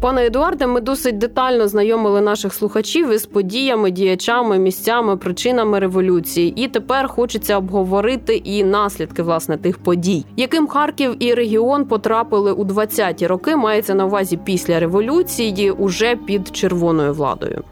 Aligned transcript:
Пане 0.00 0.26
Едуарде, 0.26 0.66
ми 0.66 0.80
досить 0.80 1.18
детально 1.18 1.68
знайомили 1.68 2.20
наших 2.20 2.54
слухачів 2.54 3.12
із 3.12 3.26
подіями, 3.26 3.90
діячами, 3.90 4.58
місцями, 4.58 5.16
причинами 5.16 5.78
революції. 5.78 6.52
І 6.56 6.68
тепер 6.68 7.08
хочеться 7.08 7.56
обговорити 7.56 8.36
і 8.36 8.64
наслідки 8.64 9.22
власне 9.22 9.56
тих 9.56 9.78
подій, 9.78 10.24
яким 10.36 10.66
Харків 10.66 11.16
і 11.24 11.34
регіон 11.34 11.84
потрапили 11.84 12.52
у 12.52 12.64
20-ті 12.64 13.26
роки. 13.26 13.56
Мається 13.56 13.94
на 13.94 14.06
увазі 14.06 14.38
після 14.44 14.80
революції, 14.80 15.70
уже 15.70 16.16
під 16.16 16.56
червоною 16.56 17.12
владою. 17.12 17.62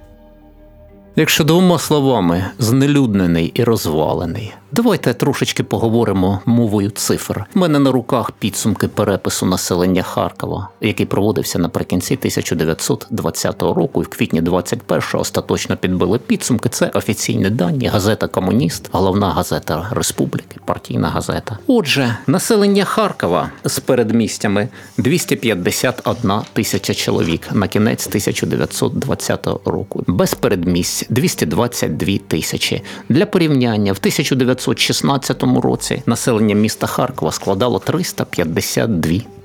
Якщо 1.18 1.44
двома 1.44 1.78
словами 1.78 2.44
знелюднений 2.58 3.52
і 3.54 3.64
розвалений, 3.64 4.54
давайте 4.72 5.14
трошечки 5.14 5.62
поговоримо 5.62 6.40
мовою 6.46 6.90
цифр. 6.90 7.44
У 7.54 7.58
мене 7.58 7.78
на 7.78 7.92
руках 7.92 8.30
підсумки 8.30 8.88
перепису 8.88 9.46
населення 9.46 10.02
Харкова, 10.02 10.68
який 10.80 11.06
проводився 11.06 11.58
наприкінці 11.58 12.14
1920 12.14 13.62
року, 13.62 14.02
і 14.02 14.04
в 14.04 14.08
квітні 14.08 14.42
21-го 14.42 15.20
остаточно 15.20 15.76
підбили 15.76 16.18
підсумки. 16.18 16.68
Це 16.68 16.90
офіційні 16.94 17.50
дані, 17.50 17.86
газета 17.86 18.28
Комуніст, 18.28 18.88
головна 18.92 19.30
газета 19.30 19.88
Республіки, 19.90 20.60
партійна 20.64 21.08
газета. 21.08 21.58
Отже, 21.66 22.16
населення 22.26 22.84
Харкова 22.84 23.50
з 23.64 23.78
передмістями 23.78 24.68
251 24.98 26.32
тисяча 26.52 26.94
чоловік 26.94 27.48
на 27.52 27.68
кінець 27.68 28.06
1920 28.06 29.46
року. 29.64 30.04
Без 30.06 30.34
передмість 30.34 31.05
222 31.08 32.18
тисячі. 32.28 32.82
Для 33.08 33.26
порівняння 33.26 33.92
в 33.92 33.96
1916 33.96 35.42
році 35.42 36.02
населення 36.06 36.54
міста 36.54 36.86
Харкова 36.86 37.32
складало 37.32 37.78
352 37.78 39.10
тисячі. 39.10 39.35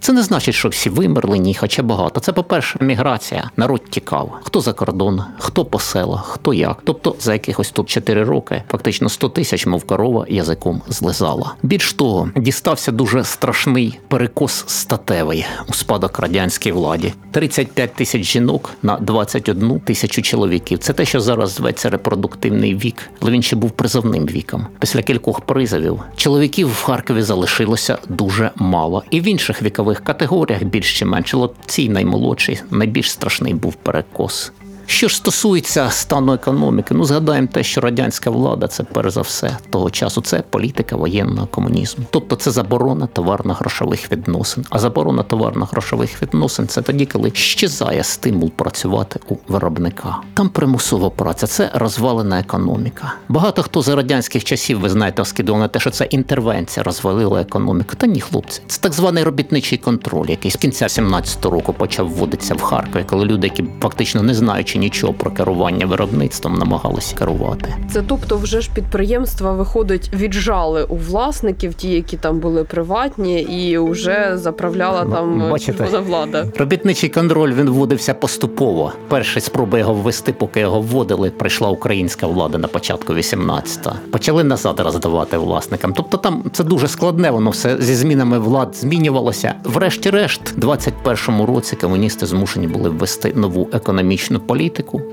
Це 0.00 0.12
не 0.12 0.22
значить, 0.22 0.54
що 0.54 0.68
всі 0.68 0.90
вимерли, 0.90 1.38
ні, 1.38 1.54
хоча 1.54 1.82
багато. 1.82 2.20
Це, 2.20 2.32
по-перше, 2.32 2.78
міграція. 2.80 3.50
Народ 3.56 3.82
тікав. 3.90 4.32
Хто 4.42 4.60
за 4.60 4.72
кордон, 4.72 5.22
хто 5.38 5.64
по 5.64 5.78
селах, 5.78 6.26
хто 6.26 6.54
як. 6.54 6.82
Тобто 6.84 7.16
за 7.20 7.32
якихось 7.32 7.70
тут 7.70 7.88
4 7.88 8.24
роки 8.24 8.62
фактично 8.70 9.08
100 9.08 9.28
тисяч, 9.28 9.66
мов 9.66 9.84
корова, 9.84 10.26
язиком 10.28 10.82
злизала. 10.88 11.54
Більш 11.62 11.92
того, 11.92 12.30
дістався 12.36 12.92
дуже 12.92 13.24
страшний 13.24 13.98
перекос 14.08 14.64
статевий 14.66 15.46
у 15.68 15.72
спадок 15.72 16.18
радянській 16.18 16.72
владі. 16.72 17.12
35 17.30 17.94
тисяч 17.94 18.22
жінок 18.22 18.70
на 18.82 18.96
21 18.96 19.80
тисячу 19.80 20.22
чоловіків. 20.22 20.78
Це 20.78 20.92
те, 20.92 21.04
що 21.04 21.20
зараз 21.20 21.50
зветься 21.50 21.90
репродуктивний 21.90 22.74
вік, 22.74 23.10
але 23.20 23.30
він 23.30 23.42
ще 23.42 23.56
був 23.56 23.70
призовним 23.70 24.26
віком. 24.26 24.66
Після 24.78 25.02
кількох 25.02 25.40
призовів 25.40 26.00
чоловіків 26.16 26.68
в 26.72 26.82
Харкові 26.82 27.22
залишилося 27.22 27.98
дуже 28.08 28.50
мало. 28.56 29.02
І 29.10 29.20
в 29.20 29.26
інших 29.34 29.62
вікових 29.62 30.04
категоріях 30.04 30.62
більш 30.62 30.98
чи 30.98 31.04
менше. 31.04 31.36
От 31.36 31.54
цій 31.66 31.88
наймолодший, 31.88 32.60
найбільш 32.70 33.10
страшний 33.10 33.54
був 33.54 33.74
перекос. 33.74 34.52
Що 34.86 35.08
ж 35.08 35.16
стосується 35.16 35.90
стану 35.90 36.32
економіки, 36.32 36.94
ну 36.94 37.04
згадаємо 37.04 37.48
те, 37.52 37.62
що 37.62 37.80
радянська 37.80 38.30
влада 38.30 38.68
це 38.68 38.84
перш 38.84 39.12
за 39.12 39.20
все 39.20 39.56
того 39.70 39.90
часу. 39.90 40.20
Це 40.20 40.42
політика 40.50 40.96
воєнного 40.96 41.46
комунізму, 41.46 42.04
тобто 42.10 42.36
це 42.36 42.50
заборона 42.50 43.06
товарно-грошових 43.06 44.12
відносин. 44.12 44.64
А 44.70 44.78
заборона 44.78 45.22
товарно-грошових 45.22 46.22
відносин 46.22 46.68
це 46.68 46.82
тоді, 46.82 47.06
коли 47.06 47.30
щезає 47.34 48.04
стимул 48.04 48.50
працювати 48.50 49.20
у 49.28 49.36
виробника. 49.48 50.16
Там 50.34 50.48
примусова 50.48 51.10
праця, 51.10 51.46
це 51.46 51.70
розвалена 51.74 52.40
економіка. 52.40 53.14
Багато 53.28 53.62
хто 53.62 53.82
за 53.82 53.96
радянських 53.96 54.44
часів, 54.44 54.80
ви 54.80 54.88
знаєте, 54.90 55.24
скидував 55.24 55.60
на 55.60 55.68
те, 55.68 55.80
що 55.80 55.90
це 55.90 56.04
інтервенція 56.04 56.84
розвалила 56.84 57.40
економіку. 57.40 57.94
Та 57.96 58.06
ні, 58.06 58.20
хлопці, 58.20 58.62
це 58.66 58.80
так 58.80 58.92
званий 58.92 59.24
робітничий 59.24 59.78
контроль, 59.78 60.26
який 60.28 60.50
з 60.50 60.56
кінця 60.56 60.86
17-го 60.86 61.50
року 61.50 61.72
почав 61.72 62.08
вводитися 62.08 62.54
в 62.54 62.60
Харкові, 62.62 63.04
коли 63.06 63.24
люди, 63.24 63.46
які 63.46 63.64
фактично 63.80 64.22
не 64.22 64.34
знаючи 64.74 64.78
нічого 64.78 65.12
про 65.12 65.30
керування 65.30 65.86
виробництвом, 65.86 66.54
намагалися 66.54 67.16
керувати. 67.16 67.74
Це 67.92 68.02
тобто, 68.06 68.36
вже 68.36 68.60
ж 68.60 68.70
підприємства 68.74 69.52
виходить, 69.52 70.10
віджали 70.14 70.84
у 70.84 70.96
власників, 70.96 71.74
ті, 71.74 71.88
які 71.88 72.16
там 72.16 72.40
були 72.40 72.64
приватні, 72.64 73.40
і 73.42 73.78
вже 73.78 74.32
заправляла 74.34 75.04
там 75.04 75.38
Ну, 75.38 75.46
е, 75.46 75.50
бачите. 75.50 75.84
влада. 75.98 76.46
Робітничий 76.58 77.08
контроль 77.08 77.52
він 77.52 77.70
вводився 77.70 78.14
поступово. 78.14 78.92
Перші 79.08 79.40
спроби 79.40 79.78
його 79.78 79.94
ввести, 79.94 80.32
поки 80.32 80.60
його 80.60 80.80
вводили, 80.80 81.30
прийшла 81.30 81.68
українська 81.68 82.26
влада 82.26 82.58
на 82.58 82.68
початку 82.68 83.12
18-го. 83.14 83.96
Почали 84.10 84.44
назад 84.44 84.80
роздавати 84.80 85.38
власникам. 85.38 85.92
Тобто 85.96 86.16
там 86.16 86.44
це 86.52 86.64
дуже 86.64 86.88
складне, 86.88 87.30
воно 87.30 87.50
все 87.50 87.76
зі 87.80 87.94
змінами 87.94 88.38
влад 88.38 88.76
змінювалося. 88.76 89.54
Врешті-решт, 89.64 90.40
в 90.56 90.58
21-му 90.58 91.46
році 91.46 91.76
комуністи 91.76 92.26
змушені 92.26 92.66
були 92.66 92.90
ввести 92.90 93.32
нову 93.36 93.68
економічну 93.72 94.40
політику, 94.40 94.63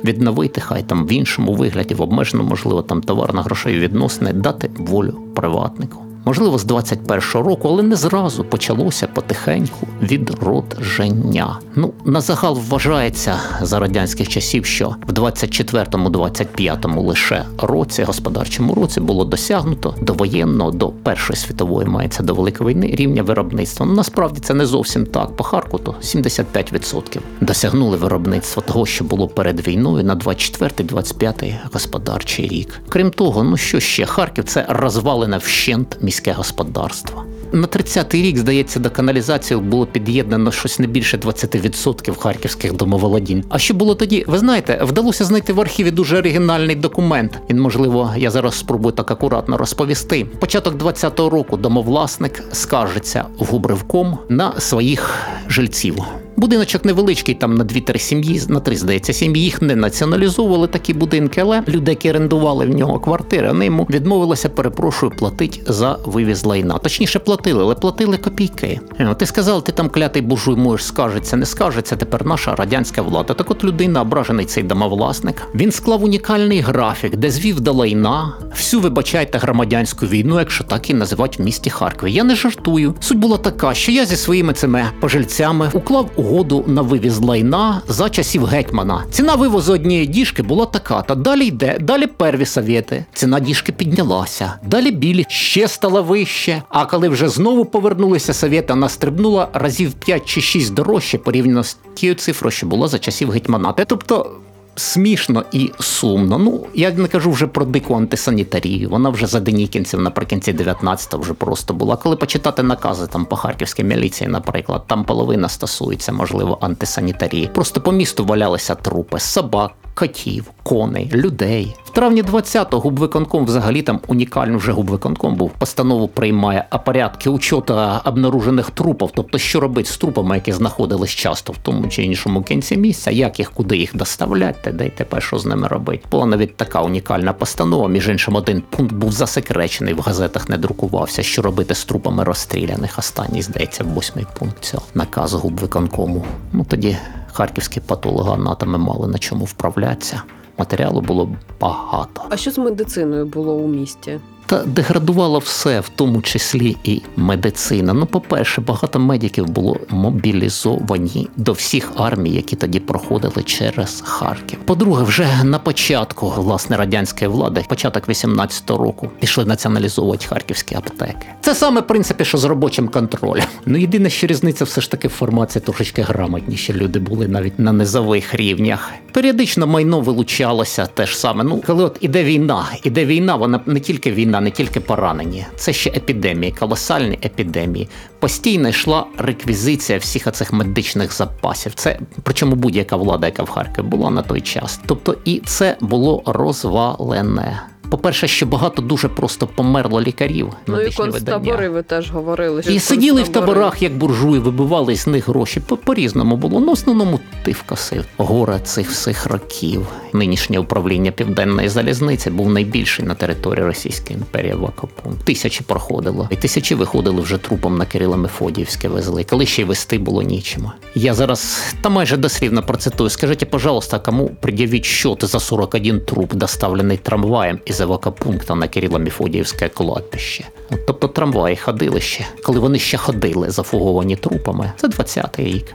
відновити 0.03 0.61
хай 0.61 0.83
там 0.83 1.05
в 1.05 1.11
іншому 1.11 1.53
вигляді, 1.53 1.95
в 1.95 2.01
обмежено, 2.01 2.43
можливо, 2.43 2.81
там 2.81 3.01
товарно-грошові 3.01 3.79
відносини, 3.79 4.33
дати 4.33 4.69
волю 4.77 5.13
приватнику. 5.35 6.10
Можливо, 6.25 6.57
з 6.57 6.65
21-го 6.65 7.43
року, 7.43 7.67
але 7.67 7.83
не 7.83 7.95
зразу 7.95 8.43
почалося 8.43 9.07
потихеньку 9.07 9.87
відродження. 10.01 11.59
Ну, 11.75 11.93
на 12.05 12.21
загал 12.21 12.59
вважається 12.69 13.39
за 13.61 13.79
радянських 13.79 14.29
часів, 14.29 14.65
що 14.65 14.95
в 15.07 15.11
24-25 15.11 17.05
лише 17.05 17.45
році, 17.57 18.03
господарчому 18.03 18.73
році, 18.73 18.99
було 18.99 19.25
досягнуто 19.25 19.95
до 20.01 20.13
воєнного, 20.13 20.71
до 20.71 20.89
Першої 20.89 21.37
світової 21.37 21.87
мається 21.87 22.23
до 22.23 22.33
Великої 22.33 22.69
війни 22.69 22.95
рівня 22.95 23.23
виробництва. 23.23 23.85
Ну, 23.85 23.93
насправді 23.93 24.39
це 24.39 24.53
не 24.53 24.65
зовсім 24.65 25.05
так. 25.05 25.35
По 25.35 25.43
Харкову 25.43 25.95
75% 26.01 27.19
досягнули 27.41 27.97
виробництва 27.97 28.63
того, 28.63 28.85
що 28.85 29.03
було 29.03 29.27
перед 29.27 29.67
війною 29.67 30.03
на 30.03 30.15
24-25 30.15 31.53
господарчий 31.73 32.47
рік. 32.47 32.81
Крім 32.89 33.11
того, 33.11 33.43
ну 33.43 33.57
що 33.57 33.79
ще 33.79 34.05
Харків 34.05 34.43
це 34.43 34.65
розвалене 34.69 35.37
вщент 35.37 35.97
міське 36.11 36.31
господарство. 36.31 37.23
На 37.51 37.67
30-й 37.67 38.21
рік, 38.21 38.37
здається, 38.37 38.79
до 38.79 38.89
каналізації 38.89 39.59
було 39.59 39.85
під'єднано 39.85 40.51
щось 40.51 40.79
не 40.79 40.87
більше 40.87 41.17
20% 41.17 42.17
харківських 42.17 42.73
домоволодінь. 42.73 43.43
А 43.49 43.59
що 43.59 43.73
було 43.73 43.95
тоді? 43.95 44.25
Ви 44.27 44.37
знаєте, 44.37 44.79
вдалося 44.83 45.25
знайти 45.25 45.53
в 45.53 45.61
архіві 45.61 45.91
дуже 45.91 46.17
оригінальний 46.17 46.75
документ. 46.75 47.39
Він, 47.49 47.59
можливо, 47.59 48.13
я 48.17 48.31
зараз 48.31 48.55
спробую 48.55 48.91
так 48.95 49.11
акуратно 49.11 49.57
розповісти. 49.57 50.25
Початок 50.39 50.75
20-го 50.75 51.29
року 51.29 51.57
домовласник 51.57 52.43
скаржиться 52.51 53.25
в 53.39 53.45
губривком 53.45 54.17
на 54.29 54.59
своїх 54.59 55.15
жильців. 55.47 55.97
Будиночок 56.41 56.85
невеличкий, 56.85 57.35
там 57.35 57.55
на 57.55 57.63
2-3 57.63 57.97
сім'ї, 57.97 58.41
на 58.49 58.59
3, 58.59 58.75
здається, 58.75 59.13
сім'ї 59.13 59.43
їх 59.43 59.61
не 59.61 59.75
націоналізовували 59.75 60.67
такі 60.67 60.93
будинки, 60.93 61.41
але 61.41 61.63
люди, 61.67 61.91
які 61.91 62.09
орендували 62.09 62.65
в 62.65 62.69
нього 62.69 62.99
квартири, 62.99 63.47
вони 63.47 63.65
йому 63.65 63.87
відмовилися, 63.89 64.49
перепрошую, 64.49 65.11
платить 65.17 65.61
за 65.67 65.97
вивіз 66.05 66.45
лайна. 66.45 66.77
Точніше, 66.77 67.19
платили, 67.19 67.63
але 67.63 67.75
платили 67.75 68.17
копійки. 68.17 68.79
Е, 68.99 69.15
Ти 69.15 69.25
сказав, 69.25 69.63
ти 69.63 69.71
там 69.71 69.89
клятий 69.89 70.21
буржуй 70.21 70.55
можеш 70.55 70.85
скажеться, 70.85 71.37
не 71.37 71.45
скажеться. 71.45 71.95
Тепер 71.95 72.25
наша 72.25 72.55
радянська 72.55 73.01
влада. 73.01 73.33
Так 73.33 73.51
от 73.51 73.63
людина, 73.63 74.01
ображений 74.01 74.45
цей 74.45 74.63
домовласник, 74.63 75.41
він 75.55 75.71
склав 75.71 76.03
унікальний 76.03 76.59
графік, 76.59 77.15
де 77.15 77.31
звів 77.31 77.59
до 77.59 77.73
лайна 77.73 78.33
всю, 78.51 78.81
вибачайте, 78.81 79.37
громадянську 79.37 80.05
війну, 80.05 80.39
якщо 80.39 80.63
так 80.63 80.89
і 80.89 80.93
називають 80.93 81.39
в 81.39 81.41
місті 81.41 81.69
Харкові. 81.69 82.13
Я 82.13 82.23
не 82.23 82.35
жартую. 82.35 82.95
Суть 82.99 83.17
була 83.17 83.37
така, 83.37 83.73
що 83.73 83.91
я 83.91 84.05
зі 84.05 84.15
своїми 84.15 84.53
цими 84.53 84.85
пожильцями 84.99 85.69
уклав 85.73 86.09
угоду 86.15 86.30
угоду 86.31 86.63
на 86.67 86.81
вивіз 86.81 87.19
лайна 87.19 87.81
за 87.87 88.09
часів 88.09 88.45
гетьмана. 88.45 89.03
Ціна 89.11 89.35
вивозу 89.35 89.73
однієї 89.73 90.07
діжки 90.07 90.43
була 90.43 90.65
така. 90.65 91.01
Та 91.01 91.15
далі 91.15 91.45
йде, 91.45 91.77
далі 91.81 92.07
перві 92.07 92.45
совєти. 92.45 93.05
Ціна 93.13 93.39
діжки 93.39 93.71
піднялася. 93.71 94.53
Далі 94.63 94.91
білі 94.91 95.25
ще 95.29 95.67
стала 95.67 96.01
вище. 96.01 96.63
А 96.69 96.85
коли 96.85 97.09
вже 97.09 97.29
знову 97.29 97.65
повернулися 97.65 98.33
совєти, 98.33 98.73
вона 98.73 98.89
стрибнула 98.89 99.47
разів 99.53 99.93
5 99.93 100.25
чи 100.25 100.41
6 100.41 100.73
дорожче 100.73 101.17
порівняно 101.17 101.63
з 101.63 101.77
тією 101.93 102.15
цифрою, 102.15 102.51
що 102.51 102.67
була 102.67 102.87
за 102.87 102.99
часів 102.99 103.31
гетьмана. 103.31 103.73
Тобто. 103.87 104.31
Смішно 104.75 105.43
і 105.51 105.71
сумно. 105.79 106.37
Ну 106.37 106.65
я 106.73 106.91
не 106.91 107.07
кажу 107.07 107.31
вже 107.31 107.47
про 107.47 107.65
дику 107.65 107.95
антисанітарію. 107.95 108.89
Вона 108.89 109.09
вже 109.09 109.27
за 109.27 109.39
денікінців 109.39 110.01
наприкінці 110.01 110.53
19-го 110.53 111.21
вже 111.21 111.33
просто 111.33 111.73
була. 111.73 111.95
Коли 111.95 112.15
почитати 112.15 112.63
накази 112.63 113.07
там 113.07 113.25
по 113.25 113.35
харківській 113.35 113.83
міліції, 113.83 114.29
наприклад, 114.29 114.83
там 114.87 115.03
половина 115.03 115.49
стосується, 115.49 116.11
можливо, 116.11 116.57
антисанітарії. 116.61 117.47
Просто 117.47 117.81
по 117.81 117.91
місту 117.91 118.25
валялися 118.25 118.75
трупи 118.75 119.19
собак, 119.19 119.71
котів, 119.93 120.51
коней, 120.63 121.11
людей. 121.13 121.75
Травні 121.93 122.23
20-го 122.23 122.79
губвиконком 122.79 123.45
взагалі 123.45 123.81
там 123.81 123.99
унікальний 124.07 124.57
вже 124.57 124.71
губвиконком 124.71 125.35
був. 125.35 125.51
Постанову 125.51 126.07
приймає 126.07 126.65
о 126.71 126.79
порядки 126.79 127.29
учота 127.29 128.01
обнаружених 128.05 128.69
трупів, 128.69 129.09
тобто 129.15 129.37
що 129.37 129.59
робити 129.59 129.89
з 129.89 129.97
трупами, 129.97 130.35
які 130.35 130.51
знаходились 130.51 131.09
часто 131.09 131.53
в 131.53 131.57
тому 131.57 131.87
чи 131.87 132.03
іншому 132.03 132.43
кінці 132.43 132.77
місця, 132.77 133.11
як 133.11 133.39
їх, 133.39 133.51
куди 133.51 133.77
їх 133.77 133.95
доставляти, 133.95 134.71
де 134.71 134.85
й 134.87 134.89
тепер 134.89 135.23
що 135.23 135.39
з 135.39 135.45
ними 135.45 135.67
робити. 135.67 136.03
Була 136.11 136.25
навіть 136.25 136.57
така 136.57 136.81
унікальна 136.81 137.33
постанова. 137.33 137.87
Між 137.87 138.07
іншим, 138.07 138.35
один 138.35 138.63
пункт 138.69 138.93
був 138.93 139.11
засекречений, 139.11 139.93
в 139.93 139.99
газетах 139.99 140.49
не 140.49 140.57
друкувався, 140.57 141.23
що 141.23 141.41
робити 141.41 141.75
з 141.75 141.85
трупами 141.85 142.23
розстріляних. 142.23 142.99
Останній, 142.99 143.41
здається, 143.41 143.83
восьмий 143.83 144.25
пункт 144.39 144.57
цього 144.63 144.83
наказу 144.93 145.37
губвиконкому. 145.37 146.25
Ну 146.53 146.65
тоді 146.69 146.97
харківські 147.33 147.79
патологоанатоми 147.79 148.77
мали 148.77 149.07
на 149.07 149.17
чому 149.17 149.45
вправлятися. 149.45 150.21
Матеріалу 150.61 151.01
було 151.01 151.29
багато. 151.59 152.21
А 152.29 152.37
що 152.37 152.51
з 152.51 152.57
медициною 152.57 153.25
було 153.25 153.53
у 153.53 153.67
місті? 153.67 154.19
Та 154.51 154.63
деградувало 154.63 155.39
все, 155.39 155.79
в 155.79 155.89
тому 155.89 156.21
числі 156.21 156.77
і 156.83 157.01
медицина. 157.15 157.93
Ну, 157.93 158.05
по-перше, 158.05 158.61
багато 158.61 158.99
медиків 158.99 159.47
було 159.47 159.77
мобілізовані 159.89 161.27
до 161.37 161.51
всіх 161.51 161.91
армій, 161.95 162.29
які 162.29 162.55
тоді 162.55 162.79
проходили 162.79 163.43
через 163.45 164.03
Харків. 164.05 164.59
По-друге, 164.65 165.03
вже 165.03 165.43
на 165.43 165.59
початку 165.59 166.33
власне 166.37 166.77
радянської 166.77 167.31
влади, 167.31 167.63
початок 167.67 168.09
18-го 168.09 168.83
року, 168.83 169.09
пішли 169.19 169.45
націоналізовувати 169.45 170.27
харківські 170.27 170.75
аптеки. 170.75 171.27
Це 171.41 171.55
саме 171.55 171.81
в 171.81 171.87
принципі, 171.87 172.25
що 172.25 172.37
з 172.37 172.45
робочим 172.45 172.87
контролем. 172.87 173.43
Ну 173.65 173.77
єдине, 173.77 174.09
що 174.09 174.27
різниця 174.27 174.65
все 174.65 174.81
ж 174.81 174.91
таки 174.91 175.07
в 175.07 175.11
формації 175.11 175.61
трошечки 175.65 176.01
грамотніші 176.01 176.73
люди 176.73 176.99
були 176.99 177.27
навіть 177.27 177.59
на 177.59 177.71
низових 177.71 178.35
рівнях. 178.35 178.91
Періодично 179.11 179.67
майно 179.67 179.99
вилучалося 179.99 180.85
теж 180.85 181.17
саме. 181.17 181.43
Ну, 181.43 181.63
коли 181.67 181.83
от 181.83 181.97
іде 182.01 182.23
війна, 182.23 182.65
іде 182.83 183.05
війна, 183.05 183.35
вона 183.35 183.59
не 183.65 183.79
тільки 183.79 184.11
війна, 184.11 184.40
не 184.41 184.51
тільки 184.51 184.79
поранені. 184.79 185.45
Це 185.55 185.73
ще 185.73 185.89
епідемії, 185.89 186.51
колосальні 186.51 187.19
епідемії. 187.25 187.89
Постійно 188.19 188.69
йшла 188.69 189.05
реквізиція 189.17 189.97
всіх 189.99 190.27
оцих 190.27 190.53
медичних 190.53 191.13
запасів. 191.13 191.73
Це 191.73 191.99
причому 192.23 192.55
будь-яка 192.55 192.95
влада, 192.95 193.27
яка 193.27 193.43
в 193.43 193.49
Харкові 193.49 193.85
була 193.85 194.09
на 194.09 194.21
той 194.21 194.41
час. 194.41 194.79
Тобто, 194.85 195.17
і 195.25 195.41
це 195.45 195.77
було 195.81 196.23
розвалене. 196.25 197.70
По-перше, 197.91 198.27
ще 198.27 198.45
багато 198.45 198.81
дуже 198.81 199.07
просто 199.07 199.47
померло 199.47 200.01
лікарів. 200.01 200.49
Ну 200.67 200.81
і 200.81 200.91
концтабори 200.91 201.51
видання. 201.51 201.69
ви 201.69 201.83
теж 201.83 202.11
говорили. 202.11 202.63
що 202.63 202.71
І 202.71 202.79
сиділи 202.79 203.23
в 203.23 203.27
таборах, 203.27 203.81
як 203.81 203.97
буржуї, 203.97 204.39
вибивали 204.39 204.95
з 204.95 205.07
них 205.07 205.27
гроші. 205.27 205.59
По- 205.59 205.77
По-різному 205.77 206.37
було. 206.37 206.59
Ну, 206.59 206.65
в 206.65 206.71
основному 206.71 207.19
тиф 207.43 207.61
косив. 207.65 208.05
Горе 208.17 208.59
цих 208.59 208.91
всіх 208.91 209.25
років. 209.25 209.87
Нинішнє 210.13 210.59
управління 210.59 211.11
Південної 211.11 211.69
залізниці 211.69 212.29
був 212.29 212.49
найбільший 212.49 213.05
на 213.05 213.15
території 213.15 213.65
Російської 213.65 214.19
імперії 214.19 214.53
вакопункт. 214.53 215.25
Тисячі 215.25 215.63
проходило. 215.65 216.27
І 216.31 216.35
тисячі 216.35 216.75
виходили 216.75 217.21
вже 217.21 217.37
трупом 217.37 217.77
на 217.77 217.85
Кирило 217.85 218.17
Мефодіївське 218.17 218.87
везли. 218.87 219.23
Коли 219.23 219.45
ще 219.45 219.61
й 219.61 219.65
вести 219.65 219.97
було 219.99 220.21
нічим. 220.21 220.71
Я 220.95 221.13
зараз 221.13 221.73
та 221.81 221.89
майже 221.89 222.17
дослівно 222.17 222.63
процитую. 222.63 223.09
Скажіть, 223.09 223.49
пожалуйста, 223.49 223.99
кому 223.99 224.29
пред'явіть 224.41 224.85
счет 224.85 225.23
за 225.25 225.39
41 225.39 225.99
труп, 225.99 226.33
доставлений 226.33 226.97
трамваєм 226.97 227.59
із 227.65 227.80
евакопункта 227.81 228.55
на 228.55 228.67
Кирило-Міфодіївське 228.67 229.69
кладбище. 229.69 230.47
Тобто 230.87 231.07
трамваї 231.07 231.55
ходили 231.55 232.01
ще, 232.01 232.27
коли 232.43 232.59
вони 232.59 232.79
ще 232.79 232.97
ходили 232.97 233.49
зафуговані 233.49 234.15
трупами. 234.15 234.71
Це 234.77 234.87
20-й 234.87 235.43
рік. 235.43 235.65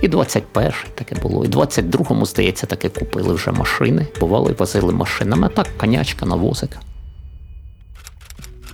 І 0.00 0.08
21-й 0.08 0.72
таке 0.94 1.16
було. 1.22 1.44
І 1.44 1.48
22-му, 1.48 2.26
здається, 2.26 2.66
таки 2.66 2.88
купили 2.88 3.34
вже 3.34 3.50
машини. 3.50 4.06
Бували, 4.20 4.54
возили 4.58 4.92
машинами. 4.92 5.46
А 5.46 5.56
так, 5.56 5.66
конячка, 5.78 6.26
навозик. 6.26 6.70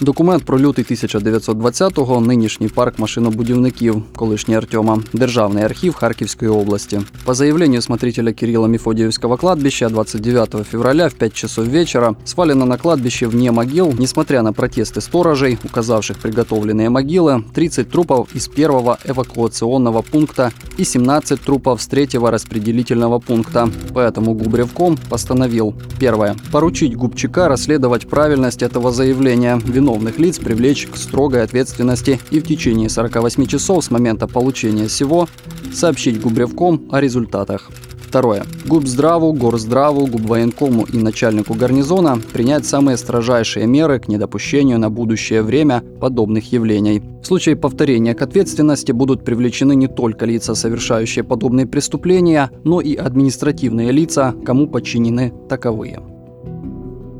Документ 0.02 0.44
про 0.44 0.60
лютий 0.60 0.86
1920-го, 0.86 2.22
нинішній 2.22 2.68
парк 2.68 3.00
машинобудівників, 3.00 4.04
колишній 4.16 4.56
Артема, 4.56 5.00
Державний 5.14 5.64
архив 5.64 5.94
Харківської 5.94 6.52
области. 6.52 7.02
По 7.26 7.34
заявлению 7.34 7.82
смотрителя 7.82 8.34
Кирилла 8.34 8.68
Мефодиевского 8.68 9.38
кладбища 9.38 9.90
29 9.90 10.56
февраля 10.72 11.08
в 11.08 11.14
5 11.14 11.34
часов 11.34 11.68
вечера 11.68 12.16
свалено 12.26 12.66
на 12.66 12.78
кладбище 12.78 13.28
вне 13.28 13.52
могил, 13.52 13.94
несмотря 14.00 14.42
на 14.42 14.54
протесты 14.54 15.02
сторожей, 15.02 15.58
указавших 15.64 16.18
приготовленные 16.18 16.90
могилы, 16.90 17.44
30 17.54 17.90
трупов 17.90 18.36
из 18.36 18.48
первого 18.48 18.98
эвакуационного 19.06 20.02
пункта 20.02 20.52
и 20.78 20.84
17 20.84 21.42
трупов 21.42 21.82
с 21.82 21.88
третьего 21.88 22.32
распределительного 22.32 23.20
пункта. 23.20 23.70
Поэтому 23.94 24.34
Губревком 24.34 24.98
постановил 25.10 25.74
первое. 26.00 26.36
Поручить 26.52 26.96
Губчака 26.96 27.48
расследовать 27.48 28.10
правильность 28.10 28.62
этого 28.62 28.92
заявления, 28.92 29.62
виновных 29.66 29.86
лиц 30.19 30.39
привлечь 30.39 30.87
к 30.87 30.97
строгой 30.97 31.43
ответственности 31.43 32.21
и 32.31 32.41
в 32.41 32.47
течение 32.47 32.89
48 32.89 33.47
часов 33.47 33.85
с 33.85 33.91
момента 33.91 34.27
получения 34.27 34.89
всего 34.89 35.29
сообщить 35.73 36.21
Губревком 36.21 36.89
о 36.91 37.01
результатах. 37.01 37.71
Второе. 38.11 38.43
Губздраву, 38.67 39.33
Горздраву, 39.33 40.09
Губвоенкому 40.09 40.83
и 40.83 40.99
начальнику 40.99 41.55
гарнизона 41.55 42.19
принять 42.33 42.67
самые 42.67 42.97
строжайшие 42.97 43.69
меры 43.69 44.01
к 44.01 44.09
недопущению 44.09 44.81
на 44.81 44.91
будущее 44.91 45.43
время 45.43 45.85
подобных 46.01 46.51
явлений. 46.51 47.05
В 47.23 47.25
случае 47.25 47.55
повторения 47.55 48.15
к 48.15 48.23
ответственности 48.23 48.91
будут 48.91 49.25
привлечены 49.25 49.77
не 49.77 49.87
только 49.87 50.27
лица, 50.27 50.57
совершающие 50.57 51.23
подобные 51.23 51.69
преступления, 51.69 52.51
но 52.65 52.81
и 52.81 52.97
административные 52.97 53.93
лица, 53.93 54.35
кому 54.45 54.67
подчинены 54.67 55.33
таковые. 55.49 56.01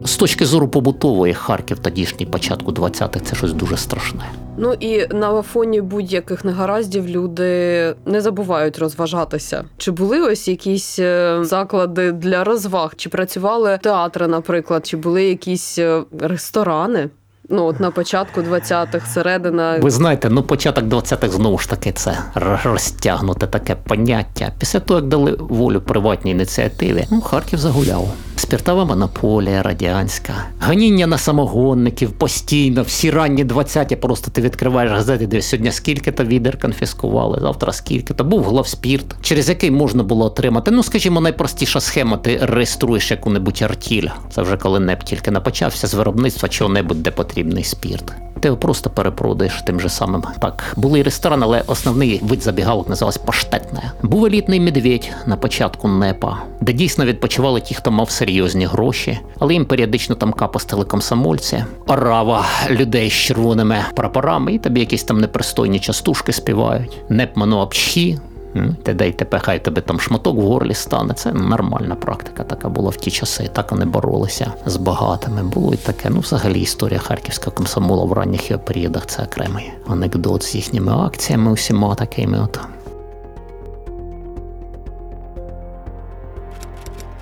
З 0.05 0.17
точки 0.17 0.47
зору 0.47 0.69
побутової 0.69 1.35
Харків 1.35 1.79
тодішній 1.79 2.27
початку 2.27 2.73
20-х 2.73 3.21
це 3.25 3.37
щось 3.37 3.53
дуже 3.53 3.77
страшне. 3.77 4.25
Ну 4.57 4.73
і 4.81 5.07
на 5.15 5.43
фоні 5.43 5.81
будь-яких 5.81 6.45
негараздів 6.45 7.09
люди 7.09 7.95
не 8.07 8.21
забувають 8.21 8.79
розважатися. 8.79 9.65
Чи 9.79 9.91
були 9.91 10.21
ось 10.21 10.49
якісь 10.49 10.99
е, 10.99 11.39
заклади 11.45 12.13
для 12.13 12.45
розваг? 12.45 12.93
Чи 12.97 13.09
працювали 13.09 13.79
театри, 13.83 14.27
наприклад, 14.27 14.87
чи 14.87 14.97
були 14.97 15.25
якісь 15.25 15.79
е, 15.79 16.03
ресторани? 16.21 17.09
Ну, 17.53 17.65
от 17.65 17.81
на 17.81 17.91
початку 17.91 18.41
20-х, 18.41 19.07
середина. 19.15 19.79
Ви 19.79 19.91
знаєте, 19.91 20.31
ну 20.31 20.43
початок 20.43 20.85
20-х 20.85 21.29
знову 21.29 21.59
ж 21.59 21.71
таки 21.71 21.93
це 21.93 22.19
розтягнуте 22.65 23.47
таке 23.47 23.75
поняття. 23.75 24.53
Після 24.59 24.81
того, 24.81 25.01
як 25.01 25.09
дали 25.09 25.37
волю 25.39 25.81
приватній 25.81 26.31
ініціативі, 26.31 27.05
ну 27.11 27.21
Харків 27.21 27.59
загуляв. 27.59 28.09
Спіртова 28.41 28.85
монополія 28.85 29.63
радянська, 29.63 30.33
ганіння 30.61 31.07
на 31.07 31.19
самогонників 31.19 32.13
постійно, 32.13 32.83
всі 32.83 33.11
ранні 33.11 33.45
20-ті 33.45 33.97
просто 33.97 34.31
ти 34.31 34.41
відкриваєш 34.41 34.93
газети, 34.93 35.27
де 35.27 35.43
сьогодні 35.43 35.73
скільки-то 35.73 36.25
відер 36.25 36.59
конфіскували, 36.59 37.39
завтра 37.41 37.73
скільки-то. 37.73 38.25
Був 38.25 38.45
главспірт, 38.45 39.07
через 39.23 39.49
який 39.49 39.71
можна 39.71 40.03
було 40.03 40.25
отримати. 40.25 40.71
Ну, 40.71 40.83
скажімо, 40.83 41.21
найпростіша 41.21 41.81
схема, 41.81 42.17
ти 42.17 42.39
реєструєш 42.43 43.11
яку-небудь 43.11 43.63
артіль. 43.63 44.09
Це 44.35 44.43
вже 44.43 44.57
коли 44.57 44.81
НЕП 44.81 45.03
тільки 45.03 45.31
напочався 45.31 45.87
з 45.87 45.95
виробництва 45.95 46.49
чого-небудь, 46.49 47.03
де 47.03 47.11
потрібний 47.11 47.65
спірт. 47.65 48.13
Ти 48.41 48.49
його 48.49 48.61
просто 48.61 48.91
перепродаєш 48.91 49.63
тим 49.67 49.81
же 49.81 49.89
самим. 49.89 50.25
Так, 50.41 50.73
були 50.77 51.03
ресторани, 51.03 51.43
але 51.47 51.63
основний 51.67 52.21
вид 52.23 52.43
забігалок 52.43 52.89
називався 52.89 53.21
паштетне. 53.21 53.93
Був 54.03 54.27
елітний 54.27 54.61
медведь 54.61 55.11
на 55.27 55.37
початку 55.37 55.89
НЕПа, 55.89 56.39
де 56.61 56.73
дійсно 56.73 57.05
відпочивали 57.05 57.61
ті, 57.61 57.75
хто 57.75 57.91
мав 57.91 58.11
серйозні 58.11 58.30
гроші, 58.67 59.19
але 59.39 59.53
їм 59.53 59.65
періодично 59.65 60.15
там 60.15 60.33
капостили 60.33 60.85
комсомольці, 60.85 61.65
орава 61.87 62.47
людей 62.71 63.11
з 63.11 63.13
червоними 63.13 63.85
прапорами, 63.97 64.55
і 64.55 64.59
тобі 64.59 64.81
якісь 64.81 65.05
там 65.05 65.21
непристойні 65.21 65.81
частушки 65.81 66.33
співають. 66.33 66.99
НЕП 67.09 67.37
мануапчхі, 67.37 68.19
М, 68.57 68.77
Ти 68.83 68.95
дай 68.95 69.13
тебе, 69.13 69.39
хай 69.39 69.65
тебе 69.65 69.81
там 69.81 70.01
шматок 70.01 70.37
в 70.37 70.41
горлі 70.41 70.75
стане. 70.75 71.15
Це 71.15 71.33
нормальна 71.33 71.95
практика 71.95 72.45
така 72.45 72.69
була 72.69 72.91
в 72.91 72.97
ті 72.97 73.11
часи. 73.11 73.51
Так 73.53 73.73
вони 73.73 73.85
боролися 73.85 74.53
з 74.67 74.77
багатими. 74.77 75.43
Було 75.43 75.75
і 75.75 75.77
таке. 75.77 76.11
Ну, 76.11 76.21
взагалі, 76.21 76.61
історія 76.61 76.99
харківського 76.99 77.57
комсомола 77.57 78.05
в 78.05 78.13
ранніх 78.13 78.59
періодах 78.59 79.07
це 79.07 79.23
окремий 79.23 79.73
анекдот 79.87 80.43
з 80.43 80.55
їхніми 80.55 80.93
акціями, 80.93 81.53
усіма 81.53 81.95
такими. 81.95 82.41
От. 82.41 82.61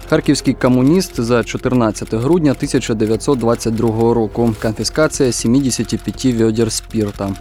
Харківський 0.08 0.54
комуніст 0.54 1.20
за 1.20 1.44
14 1.44 2.14
грудня 2.14 2.50
1922 2.50 4.14
року. 4.14 4.54
Конфіскація 4.62 5.32
75 5.32 6.24
відер 6.24 6.72
спирта. 6.72 7.34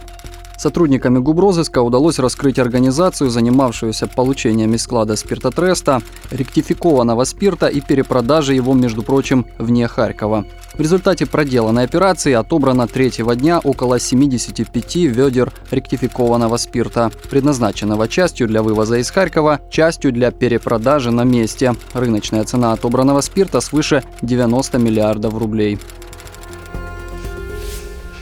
Сотрудниками 0.58 1.18
губрозыска 1.18 1.80
удалось 1.82 2.18
раскрыть 2.18 2.58
организацию, 2.58 3.30
занимавшуюся 3.30 4.08
получением 4.08 4.74
из 4.74 4.82
склада 4.82 5.14
спиртотреста, 5.14 6.02
ректификованного 6.32 7.22
спирта 7.22 7.68
и 7.68 7.80
перепродажей 7.80 8.56
его, 8.56 8.74
между 8.74 9.04
прочим, 9.04 9.46
вне 9.58 9.86
Харькова. 9.86 10.46
В 10.74 10.80
результате 10.80 11.26
проделанной 11.26 11.84
операции 11.84 12.32
отобрано 12.32 12.88
третьего 12.88 13.36
дня 13.36 13.60
около 13.60 14.00
75 14.00 14.96
ведер 14.96 15.52
ректификованного 15.70 16.56
спирта, 16.56 17.12
предназначенного 17.30 18.08
частью 18.08 18.48
для 18.48 18.62
вывоза 18.62 18.98
из 18.98 19.10
Харькова, 19.10 19.60
частью 19.70 20.10
для 20.10 20.32
перепродажи 20.32 21.12
на 21.12 21.22
месте. 21.22 21.76
Рыночная 21.94 22.42
цена 22.42 22.72
отобранного 22.72 23.20
спирта 23.20 23.60
свыше 23.60 24.02
90 24.22 24.78
миллиардов 24.78 25.38
рублей. 25.38 25.78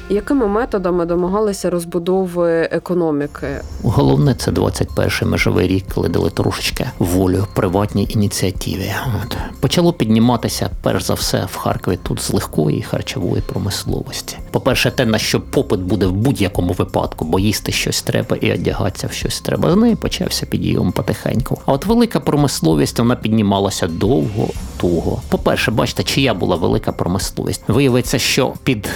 Якими 0.08 0.46
методами 0.46 1.06
домагалися 1.06 1.70
розбудови 1.70 2.68
економіки? 2.72 3.46
Головне, 3.82 4.34
це 4.34 4.50
21-й 4.50 5.26
межовий 5.26 5.68
рік, 5.68 5.84
коли 5.94 6.08
дали 6.08 6.30
трошечки 6.30 6.86
волю 6.98 7.46
приватній 7.54 8.06
ініціативі. 8.10 8.92
От. 9.25 9.36
Почало 9.60 9.92
підніматися, 9.92 10.70
перш 10.82 11.04
за 11.04 11.14
все, 11.14 11.46
в 11.52 11.56
Харкові 11.56 11.98
тут 12.02 12.22
з 12.22 12.32
легкої 12.32 12.82
харчової 12.82 13.42
промисловості. 13.42 14.36
По-перше, 14.50 14.90
те, 14.90 15.06
на 15.06 15.18
що 15.18 15.40
попит 15.40 15.80
буде 15.80 16.06
в 16.06 16.12
будь-якому 16.12 16.72
випадку, 16.72 17.25
бо 17.25 17.38
їсти 17.38 17.72
щось 17.72 18.02
треба 18.02 18.36
і 18.36 18.52
одягатися 18.52 19.06
в 19.06 19.12
щось 19.12 19.40
треба. 19.40 19.72
З 19.72 19.76
неї 19.76 19.96
почався 19.96 20.46
підйом 20.46 20.92
потихеньку. 20.92 21.58
А 21.66 21.72
от 21.72 21.86
велика 21.86 22.20
промисловість 22.20 22.98
вона 22.98 23.16
піднімалася 23.16 23.86
довго, 23.86 24.48
туго. 24.76 25.22
По-перше, 25.28 25.70
бачите, 25.70 26.02
чия 26.02 26.34
була 26.34 26.56
велика 26.56 26.92
промисловість. 26.92 27.62
Виявиться, 27.68 28.18
що 28.18 28.54
під 28.64 28.88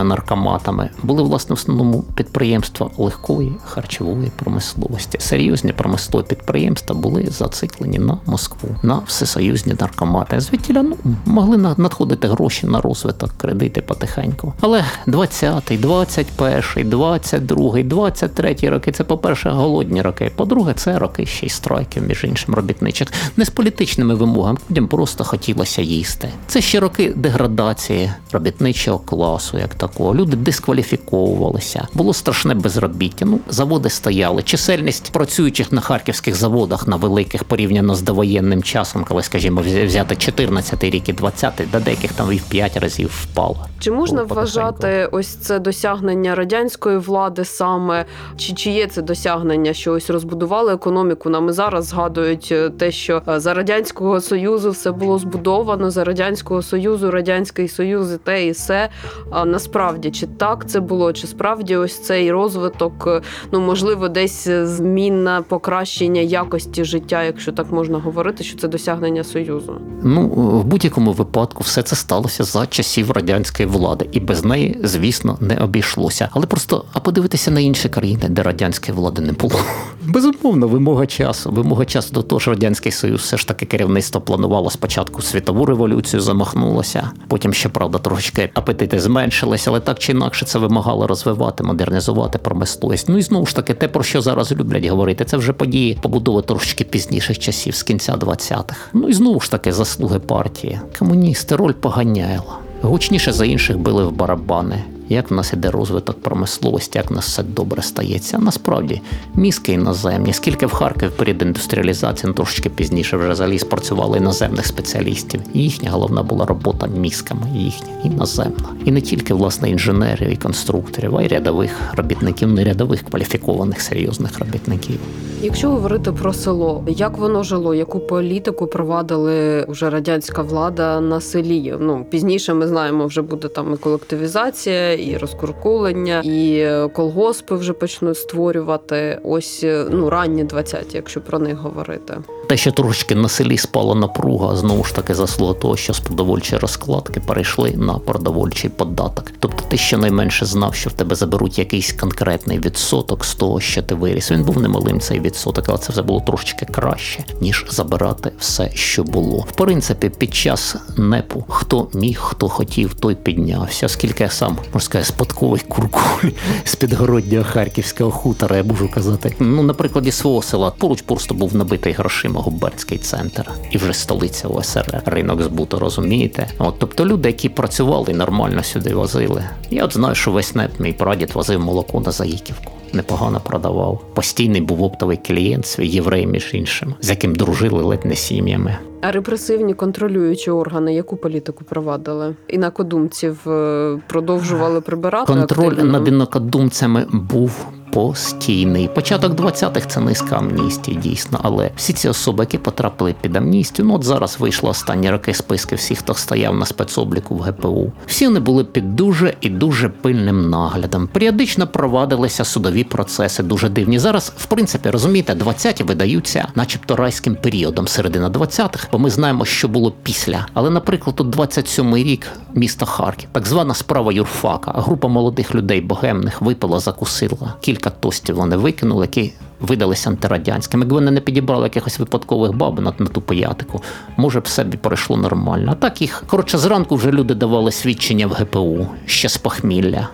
республіканськими 0.00 0.04
наркоматами 0.04 0.90
були 1.02 1.22
власне 1.22 1.54
в 1.54 1.58
основному 1.58 2.02
підприємства 2.14 2.90
легкої 2.98 3.52
харчової 3.64 4.30
промисловості. 4.36 5.18
Серйозні 5.20 5.72
промислові 5.72 6.24
підприємства 6.28 6.96
були 6.96 7.26
зациклені 7.30 7.98
на 7.98 8.18
Москву, 8.26 8.68
на 8.82 8.98
всесоюзні 9.06 9.74
наркомати. 9.80 10.40
Звідтіля 10.40 10.82
ну, 10.82 10.96
могли 11.26 11.56
надходити 11.56 12.28
гроші 12.28 12.66
на 12.66 12.80
розвиток, 12.80 13.30
кредити 13.38 13.82
потихеньку. 13.82 14.54
Але 14.60 14.84
20-й, 15.06 15.78
21-й, 15.78 16.84
22-й, 16.84 17.84
23-й 17.84 18.68
роки 18.68 18.92
це, 18.92 19.04
по-перше, 19.04 19.50
голодні 19.50 20.02
роки. 20.02 20.30
По-друге, 20.36 20.74
це 20.74 20.98
роки 20.98 21.26
ще 21.26 21.46
й 21.46 21.48
страйків, 21.48 22.02
між 22.02 22.24
іншим, 22.24 22.54
робітничих. 22.54 23.08
Не 23.36 23.44
з 23.44 23.50
політичними 23.50 24.14
вимогами, 24.14 24.58
людям 24.70 24.88
просто 24.88 25.24
хотілося 25.24 25.82
їсти. 25.82 26.28
Це 26.46 26.60
ще 26.60 26.80
роки 26.80 27.12
деградації 27.16 28.10
робітничого 28.32 28.98
класу, 28.98 29.58
як 29.58 29.74
такого. 29.92 30.14
Люди 30.14 30.36
дискваліфіковувалися. 30.36 31.88
Було 31.94 32.14
страшне 32.14 32.54
безробіття. 32.54 33.24
Ну, 33.24 33.40
заводи 33.48 33.90
стояли. 33.90 34.42
Чисельність 34.42 35.12
працюючих 35.12 35.72
на 35.72 35.80
харківських 35.80 36.34
заводах 36.34 36.88
на 36.88 36.96
великих 36.96 37.44
порівняно 37.44 37.94
з 37.94 38.02
довоєнним 38.02 38.62
часом, 38.62 39.04
коли, 39.08 39.22
скажімо, 39.22 39.60
взя- 39.60 39.86
взяти 39.86 40.14
14-й 40.14 40.90
рік 40.90 41.08
і 41.08 41.12
20-й, 41.12 41.66
до 41.72 41.80
деяких 41.80 42.12
там 42.12 42.32
і 42.32 42.36
в 42.36 42.42
5 42.42 42.76
разів 42.76 43.10
впало. 43.22 43.66
Чи 43.78 43.90
можна 43.90 44.24
Було 44.24 44.34
вважати 44.34 45.08
ось 45.12 45.26
це 45.26 45.58
досягнення 45.58 46.34
радянської 46.34 46.98
влади 46.98 47.44
саме? 47.44 48.04
Чи, 48.36 48.52
чи 48.52 48.70
є 48.70 48.86
це 48.86 49.02
досягнення, 49.02 49.72
що 49.72 49.92
ось 49.92 50.10
розбудували 50.10 50.74
економіку? 50.74 51.30
Нам 51.30 51.48
і 51.48 51.52
зараз 51.52 51.86
згадують 51.86 52.48
е, 52.52 52.70
те, 52.70 52.92
що 52.92 53.22
е, 53.28 53.40
за 53.40 53.54
радянського 53.54 54.20
союзу 54.20 54.70
все 54.70 54.92
було 54.92 55.18
збудовано, 55.18 55.90
за 55.90 56.04
радянського 56.04 56.62
союзу, 56.62 57.10
радянський 57.10 57.68
союз 57.68 58.12
і 58.12 58.16
те 58.16 58.46
і 58.46 58.50
все. 58.50 58.88
А 59.30 59.44
насправді 59.80 60.10
чи 60.10 60.26
так 60.26 60.68
це 60.68 60.80
було? 60.80 61.12
Чи 61.12 61.26
справді 61.26 61.76
ось 61.76 61.98
цей 61.98 62.32
розвиток, 62.32 63.04
е, 63.06 63.22
ну 63.52 63.60
можливо, 63.60 64.08
десь 64.08 64.46
е, 64.46 64.66
змінна 64.66 65.42
покращення 65.42 66.20
якості 66.20 66.84
життя, 66.84 67.22
якщо 67.22 67.52
так 67.52 67.72
можна 67.72 67.98
говорити, 67.98 68.44
що 68.44 68.58
це 68.58 68.68
досягнення 68.68 69.24
союзу? 69.24 69.80
Ну, 70.02 70.28
в 70.28 70.64
будь-якому 70.64 71.12
випадку 71.12 71.62
все 71.62 71.82
це 71.82 71.96
сталося 71.96 72.44
за 72.44 72.66
часів 72.66 73.10
радянської 73.10 73.68
влади, 73.68 74.08
і 74.12 74.20
без 74.20 74.44
неї, 74.44 74.78
звісно, 74.82 75.38
не 75.40 75.56
обійшлося. 75.56 76.28
Але 76.32 76.46
просто 76.46 76.84
а 76.92 77.00
подивитися 77.00 77.50
на 77.50 77.60
інші 77.60 77.88
країни, 77.88 78.22
де 78.28 78.42
радянської 78.42 78.96
влади 78.96 79.22
не 79.22 79.32
було. 79.32 79.60
Безумовно, 80.04 80.68
вимога 80.68 81.06
часу. 81.06 81.50
Вимога 81.50 81.84
часу 81.84 82.14
до 82.14 82.22
того 82.22 82.38
ж 82.38 82.50
радянський 82.50 82.92
союз 82.92 83.20
все 83.20 83.36
ж 83.36 83.48
таки 83.48 83.66
керівництво 83.66 84.20
планувало 84.20 84.70
спочатку 84.70 85.22
світову 85.22 85.66
революцію, 85.66 86.20
замахнулося. 86.20 87.10
Потім, 87.28 87.52
щоправда, 87.52 87.98
трошечки 87.98 88.50
апетити 88.54 89.00
зменшилися, 89.00 89.69
але 89.70 89.80
так 89.80 89.98
чи 89.98 90.12
інакше 90.12 90.46
це 90.46 90.58
вимагало 90.58 91.06
розвивати, 91.06 91.64
модернізувати 91.64 92.38
промисловість. 92.38 93.08
Ну 93.08 93.18
і 93.18 93.22
знову 93.22 93.46
ж 93.46 93.56
таки, 93.56 93.74
те, 93.74 93.88
про 93.88 94.02
що 94.02 94.22
зараз 94.22 94.52
люблять 94.52 94.86
говорити, 94.86 95.24
це 95.24 95.36
вже 95.36 95.52
події 95.52 95.98
побудови 96.02 96.42
трошки 96.42 96.84
пізніших 96.84 97.38
часів, 97.38 97.74
з 97.74 97.82
кінця 97.82 98.12
20-х. 98.12 98.76
Ну 98.92 99.08
і 99.08 99.12
знову 99.12 99.40
ж 99.40 99.50
таки 99.50 99.72
заслуги 99.72 100.18
партії. 100.18 100.80
Комуністи 100.98 101.56
роль 101.56 101.72
поганяла. 101.72 102.58
Гучніше 102.82 103.32
за 103.32 103.44
інших 103.46 103.78
били 103.78 104.04
в 104.04 104.12
барабани. 104.12 104.84
Як 105.12 105.30
в 105.30 105.34
нас 105.34 105.52
іде 105.52 105.70
розвиток 105.70 106.20
промисловості, 106.22 106.98
як 106.98 107.10
в 107.10 107.14
нас 107.14 107.26
все 107.26 107.42
добре 107.42 107.82
стається. 107.82 108.38
Насправді 108.38 109.00
мізки 109.34 109.72
іноземні. 109.72 110.32
Скільки 110.32 110.66
в 110.66 110.72
Харкові 110.72 111.10
перед 111.16 111.42
індустріалізацією, 111.42 112.28
ну, 112.28 112.34
трошечки 112.34 112.70
пізніше 112.70 113.16
вже 113.16 113.34
заліз 113.34 113.64
працювали 113.64 114.18
іноземних 114.18 114.66
спеціалістів. 114.66 115.40
Їхня 115.54 115.90
головна 115.90 116.22
була 116.22 116.46
робота 116.46 116.86
мізками, 116.86 117.46
їхня 117.54 117.88
іноземна. 118.04 118.68
І 118.84 118.90
не 118.90 119.00
тільки 119.00 119.34
власне 119.34 119.70
інженерів 119.70 120.28
і 120.28 120.36
конструкторів, 120.36 121.16
а 121.16 121.22
й 121.22 121.28
рядових 121.28 121.70
робітників, 121.94 122.48
не 122.48 122.64
рядових 122.64 123.02
кваліфікованих 123.02 123.80
серйозних 123.80 124.38
робітників. 124.38 124.98
Якщо 125.42 125.70
говорити 125.70 126.12
про 126.12 126.32
село, 126.32 126.84
як 126.88 127.18
воно 127.18 127.42
жило, 127.42 127.74
яку 127.74 128.00
політику 128.00 128.66
провадили 128.66 129.64
вже 129.68 129.90
радянська 129.90 130.42
влада 130.42 131.00
на 131.00 131.20
селі? 131.20 131.74
Ну 131.80 132.06
пізніше 132.10 132.54
ми 132.54 132.68
знаємо, 132.68 133.06
вже 133.06 133.22
буде 133.22 133.48
там 133.48 133.74
і 133.74 133.76
колективізація, 133.76 134.94
і 135.02 135.16
розкуркулення, 135.16 136.22
і 136.24 136.58
е, 136.58 136.88
колгоспи 136.88 137.56
вже 137.56 137.72
почнуть 137.72 138.18
створювати. 138.18 139.20
Ось 139.24 139.60
е, 139.64 139.86
ну 139.90 140.10
ранні 140.10 140.44
20-ті, 140.44 140.96
якщо 140.96 141.20
про 141.20 141.38
них 141.38 141.56
говорити. 141.56 142.18
Те, 142.48 142.56
що 142.56 142.72
трошки 142.72 143.14
на 143.14 143.28
селі 143.28 143.58
спала 143.58 143.94
напруга, 143.94 144.56
знову 144.56 144.84
ж 144.84 144.94
таки 144.94 145.14
заслуга 145.14 145.54
того, 145.54 145.76
що 145.76 145.94
з 145.94 146.00
продовольчої 146.00 146.60
розкладки 146.60 147.20
перейшли 147.20 147.70
на 147.70 147.94
продовольчий 147.94 148.70
податок. 148.70 149.24
Тобто 149.38 149.64
ти 149.68 149.76
щонайменше 149.76 150.46
знав, 150.46 150.74
що 150.74 150.90
в 150.90 150.92
тебе 150.92 151.14
заберуть 151.14 151.58
якийсь 151.58 151.92
конкретний 151.92 152.58
відсоток 152.58 153.24
з 153.24 153.34
того, 153.34 153.60
що 153.60 153.82
ти 153.82 153.94
виріс. 153.94 154.30
Він 154.30 154.44
був 154.44 154.62
немалим 154.62 155.00
цей 155.00 155.20
відсоток, 155.20 155.64
але 155.68 155.78
це 155.78 155.92
вже 155.92 156.02
було 156.02 156.20
трошки 156.20 156.66
краще, 156.66 157.24
ніж 157.40 157.66
забирати 157.70 158.32
все, 158.38 158.70
що 158.74 159.04
було. 159.04 159.46
В 159.48 159.52
принципі, 159.52 160.08
під 160.08 160.34
час 160.34 160.76
непу 160.96 161.44
хто 161.48 161.88
міг, 161.94 162.18
хто 162.20 162.48
хотів, 162.48 162.94
той 162.94 163.14
піднявся. 163.14 163.86
Оскільки 163.86 164.22
я 164.22 164.30
сам 164.30 164.58
можна 164.74 164.89
сказати, 164.90 165.08
спадковий 165.08 165.60
куркуль 165.68 166.30
з 166.64 166.74
підгороднього 166.74 167.44
харківського 167.44 168.10
хутора, 168.10 168.56
я 168.56 168.62
можу 168.64 168.90
казати. 168.90 169.34
Ну, 169.38 169.62
на 169.62 169.74
прикладі 169.74 170.12
свого 170.12 170.42
села 170.42 170.70
поруч 170.70 171.02
просто 171.02 171.34
був 171.34 171.56
набитий 171.56 171.92
грошима 171.92 172.40
губернський 172.40 172.98
центр 172.98 173.50
і 173.70 173.78
вже 173.78 173.92
столиця 173.92 174.48
ОСР. 174.48 175.02
Ринок 175.06 175.42
збуту, 175.42 175.78
розумієте? 175.78 176.48
От 176.58 176.74
тобто 176.78 177.06
люди, 177.06 177.28
які 177.28 177.48
працювали 177.48 178.14
нормально 178.14 178.62
сюди 178.62 178.94
возили. 178.94 179.44
Я 179.70 179.84
от 179.84 179.92
знаю, 179.92 180.14
що 180.14 180.30
весь 180.30 180.54
нет 180.54 180.80
мій 180.80 180.92
прадід 180.92 181.30
возив 181.34 181.60
молоко 181.60 182.00
на 182.00 182.12
Заїківку. 182.12 182.72
Непогано 182.92 183.40
продавав. 183.44 184.04
Постійний 184.14 184.60
був 184.60 184.82
оптовий 184.82 185.16
клієнт, 185.26 185.66
свій 185.66 185.88
єврей, 185.88 186.26
між 186.26 186.54
іншим, 186.54 186.94
з 187.00 187.10
яким 187.10 187.34
дружили 187.34 187.82
ледь 187.82 188.04
не 188.04 188.16
сім'ями. 188.16 188.76
А 189.00 189.10
репресивні 189.12 189.74
контролюючі 189.74 190.50
органи, 190.50 190.94
яку 190.94 191.16
політику 191.16 191.64
провадили? 191.64 192.34
Інакодумців 192.48 193.48
е, 193.48 193.98
продовжували 194.06 194.80
прибирати 194.80 195.26
Контроль 195.32 195.66
активно? 195.66 195.92
над 195.92 196.08
інакодумцями 196.08 197.06
був 197.12 197.66
постійний. 197.92 198.88
Початок 198.88 199.32
20-х 199.32 199.86
це 199.86 200.00
низка 200.00 200.36
амністії, 200.36 200.96
дійсно. 200.96 201.40
Але 201.42 201.70
всі 201.76 201.92
ці 201.92 202.08
особи, 202.08 202.42
які 202.42 202.58
потрапили 202.58 203.14
під 203.20 203.36
амністію, 203.36 203.88
ну 203.88 203.94
от 203.94 204.04
зараз 204.04 204.36
вийшло 204.40 204.70
останні 204.70 205.10
роки 205.10 205.34
списки 205.34 205.76
всіх, 205.76 205.98
хто 205.98 206.14
стояв 206.14 206.56
на 206.56 206.66
спецобліку 206.66 207.34
в 207.34 207.40
ГПУ. 207.40 207.92
Всі 208.06 208.26
вони 208.26 208.40
були 208.40 208.64
під 208.64 208.96
дуже 208.96 209.34
і 209.40 209.48
дуже 209.48 209.88
пильним 209.88 210.50
наглядом. 210.50 211.08
Періодично 211.12 211.66
провадилися 211.66 212.44
судові 212.44 212.84
процеси, 212.84 213.42
дуже 213.42 213.68
дивні. 213.68 213.98
Зараз, 213.98 214.32
в 214.36 214.46
принципі, 214.46 214.90
розумієте, 214.90 215.34
20-ті 215.34 215.84
видаються, 215.84 216.48
начебто 216.54 216.96
райським 216.96 217.36
періодом 217.36 217.88
середина 217.88 218.30
20-х, 218.30 218.88
бо 218.92 218.98
ми 218.98 219.10
знаємо, 219.10 219.44
що 219.44 219.68
було 219.68 219.92
після. 220.02 220.46
Але, 220.54 220.70
наприклад, 220.70 221.16
тут 221.16 221.36
27-й 221.36 222.04
рік 222.04 222.26
місто 222.54 222.86
Харків, 222.86 223.28
так 223.32 223.46
звана 223.46 223.74
справа 223.74 224.12
юрфака. 224.12 224.72
Група 224.76 225.08
молодих 225.08 225.54
людей 225.54 225.80
богемних 225.80 226.42
випила, 226.42 226.80
закусила. 226.80 227.54
Кілька 227.60 227.79
тостів 227.88 228.36
вони 228.36 228.56
викинули, 228.56 229.04
які 229.04 229.32
видалися 229.60 230.10
антирадянськими. 230.10 230.82
Якби 230.82 230.94
вони 230.94 231.10
не 231.10 231.20
підібрали 231.20 231.64
якихось 231.64 231.98
випадкових 231.98 232.52
баб 232.52 232.80
на, 232.80 232.94
на 232.98 233.06
ту 233.06 233.20
пиятику, 233.20 233.82
може 234.16 234.40
б 234.40 234.42
все 234.42 234.64
б 234.64 234.76
пройшло 234.76 235.16
нормально. 235.16 235.72
А 235.72 235.74
так 235.74 236.00
їх 236.00 236.24
коротше 236.26 236.58
зранку 236.58 236.96
вже 236.96 237.10
люди 237.10 237.34
давали 237.34 237.72
свідчення 237.72 238.26
в 238.26 238.32
ГПУ 238.32 238.88
ще 239.06 239.28
з 239.28 239.36
похмілля. 239.36 240.08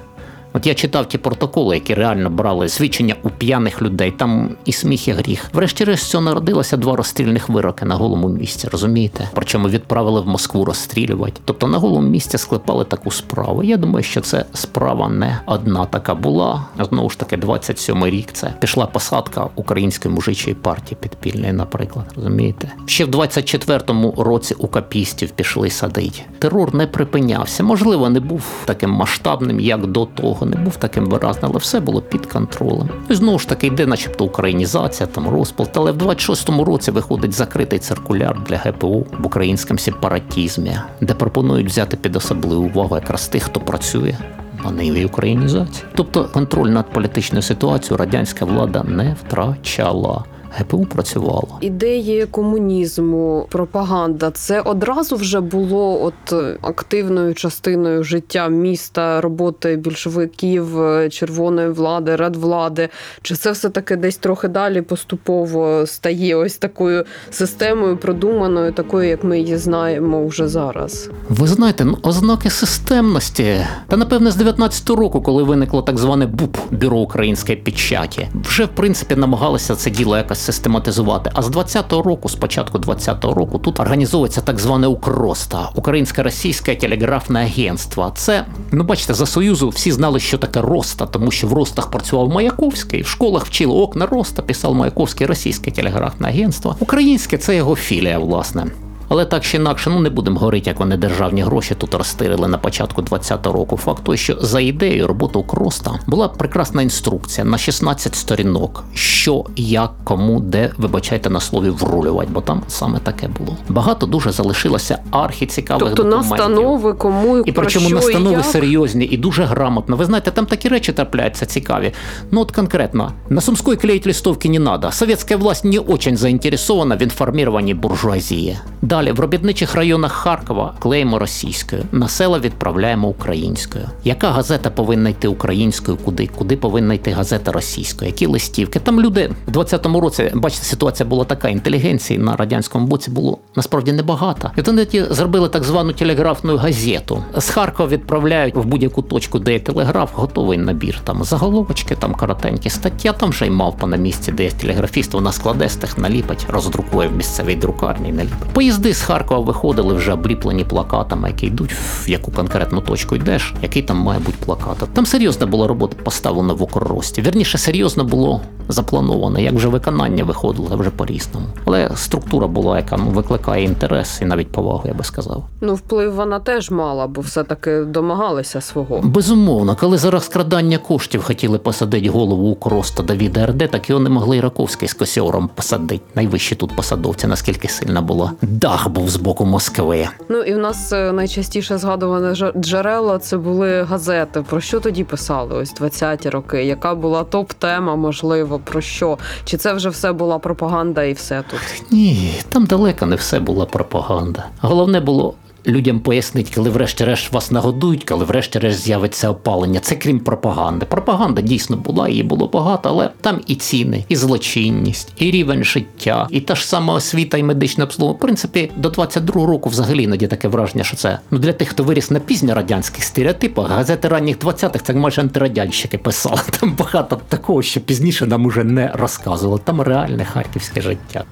От 0.57 0.67
я 0.67 0.75
читав 0.75 1.09
ті 1.09 1.19
протоколи, 1.19 1.75
які 1.75 1.95
реально 1.95 2.31
брали 2.31 2.69
свідчення 2.69 3.15
у 3.23 3.31
п'яних 3.31 3.83
людей. 3.83 4.11
Там 4.11 4.51
і 4.65 4.73
сміх, 4.73 5.09
і 5.09 5.13
гріх. 5.13 5.51
Врешті-решт 5.53 6.09
цього 6.09 6.25
народилося 6.25 6.77
два 6.77 6.97
розстрільних 6.97 7.49
вироки 7.49 7.85
на 7.85 7.95
голому 7.95 8.29
місці, 8.29 8.69
розумієте? 8.73 9.29
Причому 9.35 9.69
відправили 9.69 10.21
в 10.21 10.27
Москву 10.27 10.65
розстрілювати. 10.65 11.41
Тобто 11.45 11.67
на 11.67 11.79
голому 11.79 12.09
місці 12.09 12.39
склепали 12.39 12.85
таку 12.85 13.11
справу. 13.11 13.63
Я 13.63 13.77
думаю, 13.77 14.03
що 14.03 14.21
це 14.21 14.45
справа 14.53 15.09
не 15.09 15.41
одна 15.47 15.85
така 15.85 16.15
була. 16.15 16.67
Знову 16.91 17.11
ж 17.11 17.19
таки, 17.19 17.37
27-й 17.37 18.11
рік 18.11 18.29
це 18.33 18.55
пішла 18.61 18.87
посадка 18.87 19.49
української 19.55 20.15
мужичої 20.15 20.55
партії 20.55 20.99
підпільної, 21.01 21.53
наприклад. 21.53 22.07
Розумієте? 22.17 22.73
Ще 22.87 23.05
в 23.05 23.09
24-му 23.09 24.15
році 24.19 24.55
у 24.59 24.69
капістів 24.69 25.31
пішли 25.31 25.71
садити. 25.71 26.23
Терор 26.39 26.75
не 26.75 26.87
припинявся. 26.87 27.63
Можливо, 27.63 28.11
не 28.11 28.21
був 28.21 28.43
таким 28.65 28.91
масштабним, 28.91 29.61
як 29.61 29.87
до 29.87 30.07
того, 30.07 30.46
не 30.47 30.57
був 30.57 30.77
таким 30.77 31.07
виразним, 31.07 31.51
але 31.51 31.59
все 31.59 31.81
було 31.81 32.03
під 32.03 32.27
контролем. 32.27 32.89
І 33.11 33.15
знову 33.15 33.39
ж 33.39 33.49
таки 33.49 33.67
йде, 33.67 33.87
начебто, 33.87 34.25
українізація, 34.25 35.07
там 35.07 35.29
розпал. 35.29 35.69
Але 35.75 35.93
в 35.93 35.97
26-му 35.97 36.65
році 36.65 36.91
виходить 36.91 37.33
закритий 37.33 37.79
циркуляр 37.79 38.37
для 38.49 38.57
ГПУ 38.57 39.07
в 39.19 39.27
українському 39.27 39.79
сепаратізмі, 39.79 40.79
де 41.01 41.15
пропонують 41.15 41.67
взяти 41.67 41.97
під 41.97 42.17
особливу 42.17 42.63
увагу 42.63 42.95
якраз 42.95 43.29
тих, 43.29 43.43
хто 43.43 43.61
працює. 43.61 44.17
на 44.65 44.71
ниві 44.71 45.05
українізації. 45.05 45.85
Тобто 45.95 46.25
контроль 46.25 46.69
над 46.69 46.91
політичною 46.91 47.43
ситуацією 47.43 47.97
радянська 47.97 48.45
влада 48.45 48.83
не 48.83 49.17
втрачала. 49.25 50.25
ГПУ 50.57 50.87
працювало. 50.87 51.59
Ідеї 51.61 52.27
комунізму, 52.27 53.47
пропаганда 53.51 54.31
це 54.31 54.61
одразу 54.61 55.17
вже 55.17 55.41
було 55.41 56.05
от 56.05 56.33
е, 56.33 56.59
активною 56.63 57.35
частиною 57.35 58.05
життя 58.05 58.49
міста, 58.49 59.21
роботи 59.21 59.77
більшовиків, 59.77 60.83
е, 60.83 61.11
червоної 61.11 61.69
влади, 61.69 62.17
радвлади. 62.17 62.89
Чи 63.23 63.35
це 63.35 63.51
все 63.51 63.69
таки 63.69 63.97
десь 63.97 64.17
трохи 64.17 64.49
далі 64.49 64.83
поступово 64.83 65.87
стає 65.87 66.37
ось 66.37 66.57
такою 66.57 67.05
системою 67.31 67.97
продуманою, 67.97 68.73
такою, 68.73 69.09
як 69.09 69.25
ми 69.25 69.39
її 69.41 69.57
знаємо 69.57 70.27
вже 70.27 70.49
зараз? 70.49 71.11
Ви 71.29 71.47
знаєте, 71.47 71.85
ну, 71.85 71.99
ознаки 72.03 72.51
системності. 72.51 73.57
Та 73.89 73.97
напевне 73.97 74.31
з 74.31 74.37
19-го 74.37 74.97
року, 74.97 75.23
коли 75.23 75.43
виникло 75.43 75.83
так 75.83 75.99
зване 75.99 76.27
БУП 76.27 76.57
бюро 76.71 76.99
української 76.99 77.59
печаті, 77.59 78.29
вже 78.45 78.65
в 78.65 78.69
принципі 78.69 79.17
намагалися 79.17 79.77
це 79.77 79.91
діло 79.91 80.17
якось 80.17 80.46
систематизувати. 80.47 81.31
А 81.35 81.43
з 81.43 81.51
20-го 81.51 82.03
року, 82.03 82.29
з 82.29 82.35
початку 82.35 82.79
20-го 82.79 83.35
року, 83.35 83.59
тут 83.59 83.81
організовується 83.81 84.41
так 84.41 84.59
зване 84.59 84.87
УКРОСТА 84.87 85.69
Українське 85.75 86.23
російське 86.23 86.75
телеграфне 86.75 87.41
агентство. 87.41 88.13
Це 88.17 88.45
ну 88.73 88.85
бачите, 88.85 89.15
за 89.15 89.27
союзу 89.27 89.69
всі 89.69 89.93
знали, 89.93 90.21
що 90.21 90.39
таке 90.39 90.61
Роста, 90.61 91.07
тому 91.07 91.31
що 91.31 91.47
в 91.47 91.53
Ростах 91.53 91.91
працював 91.91 92.29
Маяковський, 92.29 93.03
в 93.03 93.07
школах 93.07 93.47
вчили 93.47 93.75
окна 93.75 94.07
Роста, 94.07 94.43
писав 94.43 94.75
Маяковський 94.75 95.27
російське 95.27 95.71
телеграфне 95.71 96.29
агентство. 96.29 96.77
Українське 96.81 97.39
це 97.39 97.57
його 97.57 97.77
філія, 97.77 98.19
власне. 98.19 98.67
Але 99.09 99.25
так 99.25 99.43
чи 99.45 99.57
інакше, 99.57 99.91
ну 99.91 100.01
не 100.01 100.11
будемо 100.11 100.39
говорити, 100.39 100.71
як 100.71 100.81
вони 100.81 100.97
державні 100.97 101.43
гроші 101.43 101.75
тут 101.75 101.95
розтирили 101.95 102.49
на 102.49 102.59
початку 102.59 103.03
20-го 103.03 103.53
року. 103.53 103.77
Факт 103.77 104.05
той, 104.05 104.17
що 104.17 104.37
за 104.41 104.61
ідеєю 104.61 105.07
роботи 105.07 105.39
Кроста 105.47 105.99
була 106.07 106.29
прекрасна 106.29 106.83
інструкція 106.83 107.45
на 107.45 107.59
16 107.59 108.15
сторінок, 108.15 108.85
що, 108.95 109.45
як, 109.57 109.91
кому, 110.05 110.41
де, 110.41 110.71
вибачайте 110.79 111.31
на 111.31 111.41
слові, 111.41 111.71
врулювати, 111.71 112.31
бо 112.33 112.41
там 112.41 112.63
саме 112.69 112.99
таке 112.99 113.29
було. 113.39 113.57
Багато 113.69 114.07
дуже 114.07 114.33
залишилося 114.33 114.99
архіцікавих 115.11 115.89
Тобто 115.89 116.03
документів. 116.03 116.31
настанови, 116.31 116.93
кому 116.93 117.37
І 117.39 117.53
про 117.53 117.63
причому 117.63 117.89
і 117.89 117.93
настанови 117.93 118.37
як? 118.37 118.45
серйозні 118.45 119.05
і 119.05 119.17
дуже 119.17 119.45
грамотно. 119.45 119.97
Ви 119.97 120.05
знаєте, 120.05 120.31
там 120.31 120.47
такі 120.47 120.69
речі 120.69 120.93
трапляються 120.93 121.47
цікаві. 121.47 121.93
Ну 122.31 122.41
от 122.41 122.53
конкретно, 122.53 123.13
на 123.29 123.41
Сумской 123.41 123.77
клеить 123.77 124.07
листовки 124.07 124.49
не 124.49 124.59
надо. 124.59 124.91
Советская 124.93 125.37
власть 125.41 125.65
не 125.65 125.79
очень 125.79 126.17
заинтересована 126.17 126.97
в 126.97 127.03
інформуванні 127.03 127.75
буржуазії. 127.75 128.59
Далі 128.97 129.13
в 129.13 129.21
робітничих 129.21 129.75
районах 129.75 130.13
Харкова 130.13 130.75
клеїмо 130.79 131.19
російською, 131.19 131.83
на 131.93 132.09
села 132.09 132.39
відправляємо 132.39 133.09
українською. 133.09 133.85
Яка 134.05 134.31
газета 134.31 134.71
повинна 134.71 135.09
йти 135.09 135.29
українською? 135.29 135.99
Куди? 136.05 136.27
Куди 136.27 136.57
повинна 136.57 136.95
йти 136.95 137.11
газета 137.11 137.53
російською? 137.53 138.11
Які 138.11 138.27
листівки? 138.27 138.81
Там 138.81 139.01
люди 139.01 139.31
в 139.47 139.51
20-му 139.51 140.01
році, 140.01 140.31
бачите, 140.35 140.65
ситуація 140.65 141.09
була 141.09 141.25
така. 141.25 141.49
Інтелігенції 141.49 142.19
на 142.19 142.37
радянському 142.37 142.87
боці 142.87 143.11
було 143.11 143.39
насправді 143.57 143.93
небагато. 143.93 144.51
І 144.57 144.61
вони 144.61 144.87
зробили 145.11 145.49
так 145.49 145.65
звану 145.65 145.93
телеграфну 145.93 146.57
газету. 146.57 147.25
З 147.37 147.51
Харкова 147.51 147.89
відправляють 147.89 148.55
в 148.55 148.65
будь-яку 148.65 149.03
точку, 149.03 149.39
де 149.39 149.53
є 149.53 149.61
телеграф, 149.61 150.11
готовий 150.15 150.59
набір. 150.59 151.01
Там 151.05 151.25
заголовочки, 151.25 151.95
там 151.95 152.15
коротенькі 152.15 152.71
стаття, 152.71 153.13
там 153.13 153.31
вже 153.31 153.47
й 153.47 153.51
мавпа 153.51 153.87
на 153.87 153.97
місці, 153.97 154.33
де 154.33 154.45
є 154.45 154.51
телеграфіст, 154.51 155.15
вона 155.15 155.33
складе 155.33 155.69
з 155.69 155.77
тих 155.77 155.99
наліпить, 155.99 156.47
роздрукує 156.49 157.09
в 157.09 157.17
місцевій 157.17 157.55
друкарні 157.55 158.13
наліпить. 158.13 158.49
Поїзди 158.53 158.86
з 158.93 159.03
Харкова 159.03 159.41
виходили 159.41 159.95
вже 159.95 160.13
обліплені 160.13 160.65
плакатами, 160.65 161.29
які 161.29 161.47
йдуть 161.47 161.73
в 161.73 162.11
яку 162.11 162.31
конкретну 162.31 162.81
точку 162.81 163.17
йдеш, 163.17 163.55
який 163.63 163.83
там 163.83 163.97
має 163.97 164.21
бути 164.21 164.37
плакат. 164.45 164.77
Там 164.93 165.07
серйозна 165.07 165.47
була 165.47 165.67
робота 165.67 165.97
поставлена 166.05 166.55
в 166.55 166.63
Укррості. 166.63 167.23
Вірніше, 167.23 167.59
серйозно 167.59 168.05
було 168.05 168.41
заплановано, 168.69 169.39
як 169.39 169.55
вже 169.55 169.69
виконання 169.69 170.25
виходило 170.25 170.77
вже 170.77 170.91
по-різному. 170.91 171.47
Але 171.65 171.91
структура 171.97 172.47
була, 172.47 172.77
яка 172.77 172.97
ну, 172.97 173.11
викликає 173.11 173.65
інтерес 173.65 174.19
і 174.23 174.25
навіть 174.25 174.53
повагу, 174.53 174.83
я 174.85 174.95
би 174.95 175.05
сказав. 175.05 175.45
Ну, 175.61 175.75
вплив 175.75 176.15
вона 176.15 176.41
теж 176.41 176.71
мала, 176.71 177.07
бо 177.07 177.21
все-таки 177.21 177.85
домагалися 177.85 178.61
свого. 178.61 179.01
Безумовно, 179.05 179.77
коли 179.81 179.99
за 179.99 180.11
розкрадання 180.11 180.79
коштів 180.79 181.23
хотіли 181.23 181.59
посадити 181.59 182.09
голову 182.09 182.49
Укроста 182.49 183.03
Давіда 183.03 183.47
РД, 183.47 183.71
так 183.71 183.91
його 183.91 184.01
не 184.03 184.11
могли 184.11 184.37
і 184.37 184.41
Раковський 184.41 184.89
з 184.89 184.95
Косьором 184.95 185.51
посадити. 185.55 186.05
Найвищі 186.15 186.55
тут 186.55 186.77
посадовці, 186.77 187.27
наскільки 187.27 187.69
сильна 187.69 188.01
була. 188.01 188.33
Дах 188.77 188.89
був 188.89 189.09
з 189.09 189.17
боку 189.17 189.45
Москви. 189.45 190.09
Ну 190.29 190.43
і 190.43 190.55
в 190.55 190.59
нас 190.59 190.93
е, 190.93 191.13
найчастіше 191.13 191.79
згадуване 191.79 192.53
джерела 192.57 193.19
це 193.19 193.37
були 193.37 193.83
газети. 193.83 194.43
Про 194.43 194.61
що 194.61 194.81
тоді 194.81 195.05
писали? 195.05 195.55
Ось 195.55 195.75
20-ті 195.75 196.31
роки. 196.31 196.65
Яка 196.65 196.95
була 196.95 197.25
топ-тема, 197.25 197.97
можливо, 197.97 198.61
про 198.65 198.81
що? 198.81 199.19
Чи 199.45 199.57
це 199.57 199.73
вже 199.73 199.89
все 199.89 200.13
була 200.13 200.39
пропаганда 200.39 201.03
і 201.05 201.13
все 201.13 201.45
тут? 201.51 201.61
Ні, 201.91 202.35
там 202.49 202.67
далеко 202.67 203.07
не 203.07 203.17
все 203.17 203.41
була 203.41 203.65
пропаганда. 203.65 204.45
Головне 204.61 205.01
було. 205.01 205.35
Людям 205.67 206.01
пояснити, 206.01 206.51
коли 206.55 206.71
врешті-решт 206.71 207.33
вас 207.33 207.51
нагодують, 207.51 208.05
коли 208.05 208.25
врешті-решт 208.25 208.81
з'явиться 208.81 209.31
опалення. 209.31 209.81
Це 209.81 209.95
крім 209.95 210.21
пропаганди. 210.21 210.87
Пропаганда 210.87 211.43
дійсно 211.43 211.77
була, 211.77 212.09
її 212.09 212.23
було 212.23 212.49
багато, 212.49 212.89
але 212.89 213.11
там 213.21 213.41
і 213.47 213.55
ціни, 213.55 214.05
і 214.09 214.17
злочинність, 214.17 215.13
і 215.17 215.31
рівень 215.31 215.65
життя, 215.65 216.27
і 216.31 216.41
та 216.41 216.55
ж 216.55 216.69
сама 216.69 216.95
освіта 216.95 217.39
і 217.39 217.43
медичне 217.43 217.85
обслуговування. 217.85 218.19
В 218.19 218.21
принципі, 218.21 218.71
до 218.77 218.89
22-го 218.89 219.47
року 219.47 219.69
взагалі 219.69 220.03
іноді 220.03 220.27
таке 220.27 220.49
враження, 220.49 220.85
що 220.85 220.97
це 220.97 221.19
ну 221.31 221.39
для 221.39 221.53
тих, 221.53 221.69
хто 221.69 221.85
виріс 221.85 222.11
на 222.11 222.21
пізньорадянських 222.21 223.05
стереотипах, 223.05 223.71
газети 223.71 224.09
ранніх 224.09 224.39
20-х 224.39 224.85
це 224.85 224.95
майже 224.95 225.21
антирадянщики 225.21 225.99
писали. 225.99 226.41
Там 226.61 226.77
багато 226.79 227.21
такого, 227.29 227.63
що 227.63 227.81
пізніше 227.81 228.27
нам 228.27 228.47
уже 228.47 228.65
не 228.65 228.91
розказували. 228.95 229.61
Там 229.65 229.81
реальне 229.81 230.25
харківське 230.25 230.81
життя. 230.81 231.25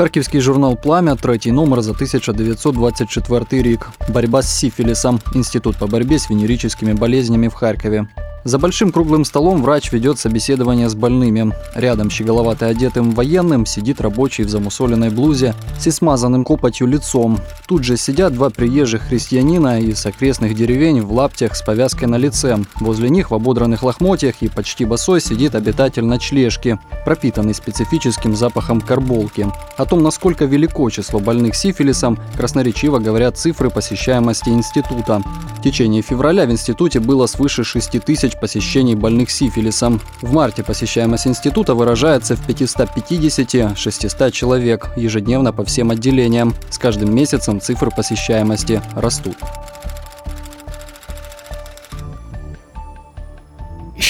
Харківський 0.00 0.40
журнал 0.40 0.76
Пламя, 0.76 1.14
третій 1.14 1.52
номер 1.52 1.82
за 1.82 1.90
1924 1.90 3.62
рік. 3.62 3.90
Борьба 4.08 4.42
з 4.42 4.58
сифилисом. 4.58 5.20
Институт 5.34 5.76
по 5.76 5.86
борьбе 5.86 6.18
с 6.18 6.30
венерическими 6.30 6.94
болезнями 6.94 7.48
в 7.48 7.54
Харькове. 7.54 8.06
За 8.44 8.58
большим 8.58 8.90
круглым 8.90 9.26
столом 9.26 9.62
врач 9.62 9.92
ведет 9.92 10.18
собеседование 10.18 10.88
с 10.88 10.94
больными. 10.94 11.52
Рядом 11.74 12.08
щеголовато 12.08 12.66
одетым 12.66 13.10
военным 13.10 13.66
сидит 13.66 14.00
рабочий 14.00 14.44
в 14.44 14.48
замусоленной 14.48 15.10
блузе 15.10 15.54
с 15.78 15.90
смазанным 15.90 16.44
копотью 16.44 16.86
лицом. 16.86 17.38
Тут 17.66 17.84
же 17.84 17.98
сидят 17.98 18.32
два 18.32 18.48
приезжих 18.48 19.02
христианина 19.02 19.80
из 19.80 20.04
окрестных 20.06 20.54
деревень 20.54 21.02
в 21.02 21.12
лаптях 21.12 21.54
с 21.54 21.62
повязкой 21.62 22.06
на 22.06 22.16
лице. 22.16 22.58
Возле 22.76 23.10
них 23.10 23.30
в 23.30 23.34
ободранных 23.34 23.82
лохмотьях 23.82 24.36
и 24.40 24.48
почти 24.48 24.86
босой 24.86 25.20
сидит 25.20 25.54
обитатель 25.54 26.04
ночлежки, 26.04 26.78
пропитанный 27.04 27.54
специфическим 27.54 28.34
запахом 28.34 28.80
карболки. 28.80 29.48
О 29.76 29.84
том, 29.84 30.02
насколько 30.02 30.46
велико 30.46 30.88
число 30.88 31.20
больных 31.20 31.54
сифилисом, 31.54 32.18
красноречиво 32.36 33.00
говорят 33.00 33.36
цифры 33.36 33.68
посещаемости 33.68 34.48
института. 34.48 35.22
В 35.60 35.62
течение 35.62 36.00
февраля 36.00 36.46
в 36.46 36.50
институте 36.50 37.00
было 37.00 37.26
свыше 37.26 37.64
6 37.64 38.02
тысяч 38.02 38.32
посещений 38.40 38.94
больных 38.94 39.30
сифилисом. 39.30 40.00
В 40.22 40.32
марте 40.32 40.64
посещаемость 40.64 41.26
института 41.26 41.74
выражается 41.74 42.34
в 42.34 42.48
550-600 42.48 44.30
человек 44.30 44.88
ежедневно 44.96 45.52
по 45.52 45.62
всем 45.62 45.90
отделениям. 45.90 46.54
С 46.70 46.78
каждым 46.78 47.14
месяцем 47.14 47.60
цифры 47.60 47.90
посещаемости 47.90 48.80
растут. 48.96 49.36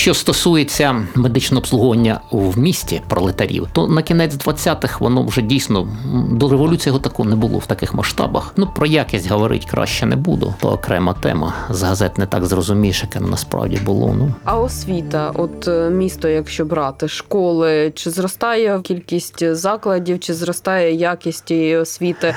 Що 0.01 0.15
стосується 0.15 1.07
медичного 1.15 1.59
обслуговування 1.59 2.21
в 2.31 2.59
місті 2.59 3.03
пролетарів, 3.09 3.69
то 3.73 3.89
на 3.89 4.03
кінець 4.03 4.35
20-х 4.35 5.01
воно 5.01 5.23
вже 5.23 5.43
дійсно 5.43 5.89
до 6.31 6.49
революції 6.49 6.91
його 6.91 6.99
такого 6.99 7.29
не 7.29 7.37
було 7.37 7.59
в 7.59 7.67
таких 7.67 7.95
масштабах. 7.95 8.53
Ну 8.57 8.69
про 8.77 8.87
якість 8.87 9.31
говорити 9.31 9.67
краще 9.71 10.07
не 10.07 10.17
буду. 10.17 10.55
То 10.61 10.69
окрема 10.69 11.15
тема. 11.15 11.55
З 11.71 11.83
газет 11.83 12.19
не 12.19 12.27
так 12.27 12.47
зрозумієш, 12.47 13.03
яке 13.03 13.21
насправді 13.21 13.77
було. 13.77 14.15
Ну 14.19 14.35
А 14.45 14.59
освіта, 14.61 15.31
от 15.35 15.69
е, 15.69 15.91
місто, 15.91 16.29
якщо 16.29 16.65
брати 16.65 17.09
школи, 17.09 17.93
чи 17.95 18.11
зростає 18.11 18.81
кількість 18.81 19.55
закладів, 19.55 20.21
чи 20.21 20.35
зростає 20.35 20.95
якість 20.95 21.45
тієї 21.45 21.77
освіти? 21.77 22.35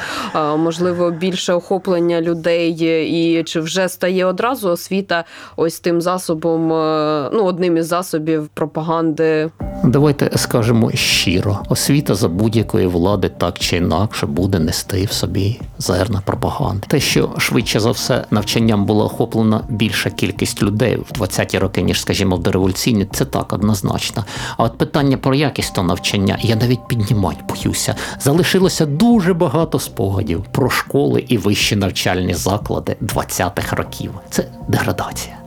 Можливо, 0.57 1.11
більше 1.11 1.53
охоплення 1.53 2.21
людей, 2.21 2.77
е, 2.81 3.05
і 3.05 3.43
чи 3.43 3.59
вже 3.59 3.89
стає 3.89 4.25
одразу 4.25 4.69
освіта 4.69 5.23
ось 5.55 5.79
тим 5.79 6.01
засобом, 6.01 6.73
е, 6.73 7.29
ну 7.33 7.52
одним 7.53 7.77
із 7.77 7.87
засобів 7.87 8.47
пропаганди 8.47 9.49
Давайте 9.83 10.31
скажемо 10.35 10.91
щиро: 10.91 11.59
освіта 11.69 12.15
за 12.15 12.29
будь-якої 12.29 12.87
влади 12.87 13.29
так 13.37 13.59
чи 13.59 13.77
інакше 13.77 14.25
буде 14.25 14.59
нести 14.59 15.05
в 15.05 15.11
собі 15.11 15.59
зерна 15.77 16.21
пропаганди. 16.25 16.87
Те, 16.87 16.99
що 16.99 17.29
швидше 17.37 17.79
за 17.79 17.91
все 17.91 18.25
навчанням 18.31 18.85
була 18.85 19.05
охоплена 19.05 19.61
більша 19.69 20.09
кількість 20.09 20.63
людей 20.63 20.95
в 20.95 21.21
20-ті 21.21 21.59
роки, 21.59 21.81
ніж, 21.81 22.01
скажімо, 22.01 22.35
в 22.35 22.43
дореволюційні, 22.43 23.07
це 23.13 23.25
так 23.25 23.53
однозначно. 23.53 24.25
А 24.57 24.63
от 24.63 24.77
питання 24.77 25.17
про 25.17 25.35
якість 25.35 25.75
того 25.75 25.87
навчання 25.87 26.37
я 26.41 26.55
навіть 26.55 26.87
піднімати 26.87 27.37
боюся. 27.49 27.95
Залишилося 28.19 28.85
дуже 28.85 29.33
багато 29.33 29.79
спогадів 29.79 30.43
про 30.51 30.69
школи 30.69 31.25
і 31.27 31.37
вищі 31.37 31.75
навчальні 31.75 32.33
заклади 32.33 32.95
20-х 33.01 33.75
років. 33.75 34.11
Це 34.29 34.45
деградація. 34.67 35.42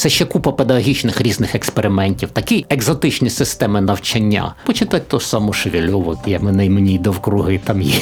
Це 0.00 0.08
ще 0.08 0.24
купа 0.24 0.52
педагогічних 0.52 1.20
різних 1.20 1.54
експериментів, 1.54 2.28
такі 2.30 2.66
екзотичні 2.68 3.30
системи 3.30 3.80
навчання. 3.80 4.54
Почитати 4.66 5.04
то 5.08 5.18
ж 5.18 5.28
саму 5.28 5.52
Шевельову, 5.52 6.18
я 6.26 6.40
мене 6.40 6.70
мені 6.70 6.98
довкруги 6.98 7.60
там 7.64 7.82
є, 7.82 8.00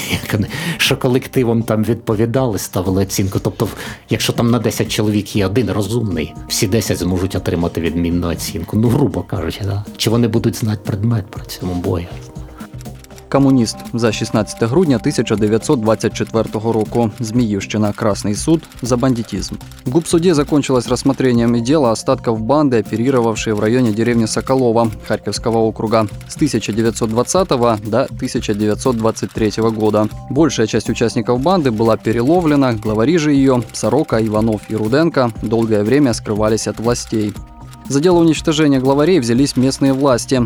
що 0.77 0.97
колективом 0.97 1.63
там 1.63 1.85
відповідали, 1.85 2.59
ставили 2.59 3.03
оцінку. 3.03 3.39
Тобто, 3.39 3.69
якщо 4.11 4.33
там 4.33 4.51
на 4.51 4.59
10 4.59 4.93
чоловік 4.93 5.37
є 5.37 5.47
один 5.47 5.71
розумний, 5.71 6.35
всі 6.49 6.67
10 6.67 6.99
зможуть 6.99 7.35
отримати 7.35 7.81
відмінну 7.81 8.29
оцінку. 8.29 8.77
Ну, 8.77 8.89
грубо 8.89 9.23
кажучи, 9.23 9.61
да? 9.65 9.85
чи 9.97 10.11
вони 10.11 10.29
будуть 10.29 10.57
знати 10.57 10.81
предмет 10.85 11.27
про 11.27 11.45
цьому 11.45 11.75
бою? 11.75 12.07
Комуніст 13.30 13.78
за 13.94 14.12
16 14.12 14.64
грудня 14.64 14.96
1924 14.96 16.44
року. 16.54 17.12
Зміївщина. 17.20 17.94
Красный 17.98 18.36
суд 18.36 18.64
за 18.82 18.98
бандитизм. 18.98 19.56
В 19.86 19.92
губсуде 19.92 20.34
закончилось 20.34 20.88
рассмотрением 20.88 21.64
дела 21.64 21.92
остатков 21.92 22.40
банды, 22.42 22.80
оперировавшей 22.80 23.54
в 23.54 23.60
районе 23.60 23.92
деревни 23.92 24.26
Соколова 24.26 24.92
Харьковского 25.08 25.58
округа 25.58 26.08
с 26.28 26.36
1920 26.36 27.50
до 27.90 28.04
1923 28.04 29.52
года. 29.58 30.08
Большая 30.30 30.68
часть 30.68 30.90
участников 30.90 31.42
банды 31.42 31.72
была 31.72 31.98
переловлена, 31.98 32.74
главари 32.74 33.18
же 33.18 33.32
ее, 33.32 33.64
Сорока, 33.74 34.20
Иванов 34.26 34.62
и 34.70 34.76
Руденко, 34.76 35.32
долгое 35.42 35.84
время 35.84 36.14
скрывались 36.14 36.68
от 36.68 36.80
властей. 36.80 37.34
За 37.90 38.00
дело 38.00 38.20
уничтожения 38.20 38.80
главарей 38.80 39.20
взялись 39.20 39.58
местные 39.58 39.94
власти. 39.94 40.42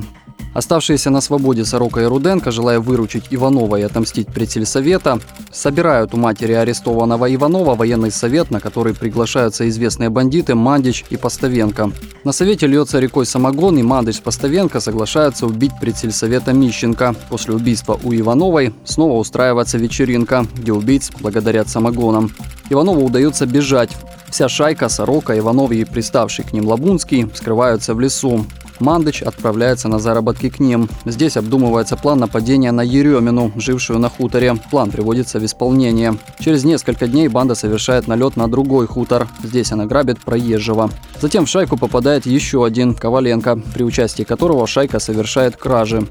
Оставшиеся 0.54 1.10
на 1.10 1.20
свободе 1.20 1.64
Сорока 1.64 2.02
и 2.02 2.04
Руденко, 2.04 2.50
желая 2.50 2.78
выручить 2.78 3.24
Иванова 3.30 3.76
и 3.76 3.82
отомстить 3.82 4.28
предсельсовета, 4.28 5.18
собирают 5.50 6.12
у 6.12 6.18
матери 6.18 6.52
арестованного 6.52 7.32
Иванова 7.34 7.74
военный 7.74 8.10
совет, 8.10 8.50
на 8.50 8.60
который 8.60 8.94
приглашаются 8.94 9.66
известные 9.68 10.10
бандиты 10.10 10.54
Мандич 10.54 11.04
и 11.08 11.16
Поставенко. 11.16 11.90
На 12.24 12.32
совете 12.32 12.66
льется 12.66 12.98
рекой 12.98 13.24
самогон, 13.24 13.78
и 13.78 13.82
Мандич 13.82 14.16
с 14.16 14.20
Поставенко 14.20 14.80
соглашаются 14.80 15.46
убить 15.46 15.72
предсельсовета 15.80 16.52
Мищенко. 16.52 17.14
После 17.30 17.54
убийства 17.54 17.98
у 18.02 18.12
Ивановой 18.14 18.74
снова 18.84 19.18
устраивается 19.18 19.78
вечеринка, 19.78 20.46
где 20.54 20.72
убийц 20.72 21.10
благодарят 21.18 21.68
самогоном. 21.68 22.30
Иванову 22.68 23.04
удается 23.06 23.46
бежать. 23.46 23.90
Вся 24.28 24.48
шайка, 24.48 24.88
Сорока, 24.88 25.38
Иванов 25.38 25.72
и 25.72 25.84
приставший 25.84 26.44
к 26.44 26.52
ним 26.52 26.66
Лабунский 26.66 27.30
скрываются 27.34 27.94
в 27.94 28.00
лесу. 28.00 28.46
Мандыч 28.82 29.22
отправляется 29.22 29.86
на 29.86 30.00
заработки 30.00 30.48
к 30.48 30.58
ним. 30.58 30.88
Здесь 31.04 31.36
обдумывается 31.36 31.96
план 31.96 32.18
нападения 32.18 32.72
на 32.72 32.80
Еремину, 32.80 33.52
жившую 33.54 34.00
на 34.00 34.08
хуторе. 34.08 34.56
План 34.72 34.90
приводится 34.90 35.38
в 35.38 35.44
исполнение. 35.44 36.16
Через 36.40 36.64
несколько 36.64 37.06
дней 37.06 37.28
банда 37.28 37.54
совершает 37.54 38.08
налет 38.08 38.36
на 38.36 38.48
другой 38.48 38.88
хутор. 38.88 39.28
Здесь 39.44 39.70
она 39.70 39.86
грабит 39.86 40.18
проезжего. 40.18 40.90
Затем 41.20 41.46
в 41.46 41.48
шайку 41.48 41.76
попадает 41.76 42.26
еще 42.26 42.64
один, 42.64 42.94
Коваленко, 42.94 43.62
при 43.72 43.84
участии 43.84 44.24
которого 44.24 44.66
шайка 44.66 44.98
совершает 44.98 45.56
кражи. 45.56 46.04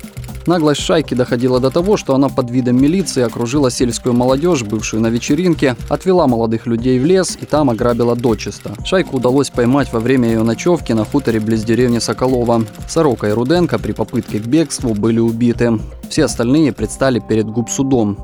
Наглость 0.47 0.81
шайки 0.81 1.13
доходила 1.13 1.59
до 1.59 1.69
того, 1.69 1.97
что 1.97 2.15
она 2.15 2.27
под 2.27 2.49
видом 2.49 2.81
милиции 2.81 3.21
окружила 3.21 3.69
сельскую 3.69 4.13
молодежь, 4.13 4.63
бывшую 4.63 5.01
на 5.01 5.07
вечеринке, 5.07 5.75
отвела 5.87 6.25
молодых 6.25 6.65
людей 6.65 6.99
в 6.99 7.05
лес 7.05 7.37
и 7.39 7.45
там 7.45 7.69
ограбила 7.69 8.15
дочисто. 8.15 8.75
Шайку 8.83 9.17
удалось 9.17 9.51
поймать 9.51 9.93
во 9.93 9.99
время 9.99 10.29
ее 10.29 10.41
ночевки 10.41 10.93
на 10.93 11.05
хуторе 11.05 11.39
близ 11.39 11.63
деревни 11.63 11.99
Соколова. 11.99 12.60
Сорока 12.88 13.28
и 13.28 13.32
Руденко 13.32 13.78
при 13.78 13.92
попытке 13.92 14.38
к 14.38 14.46
бегству 14.46 14.94
были 14.94 15.18
убиты. 15.18 15.80
Все 16.08 16.24
остальные 16.24 16.72
предстали 16.72 17.20
перед 17.20 17.46
губсудом. 17.46 18.16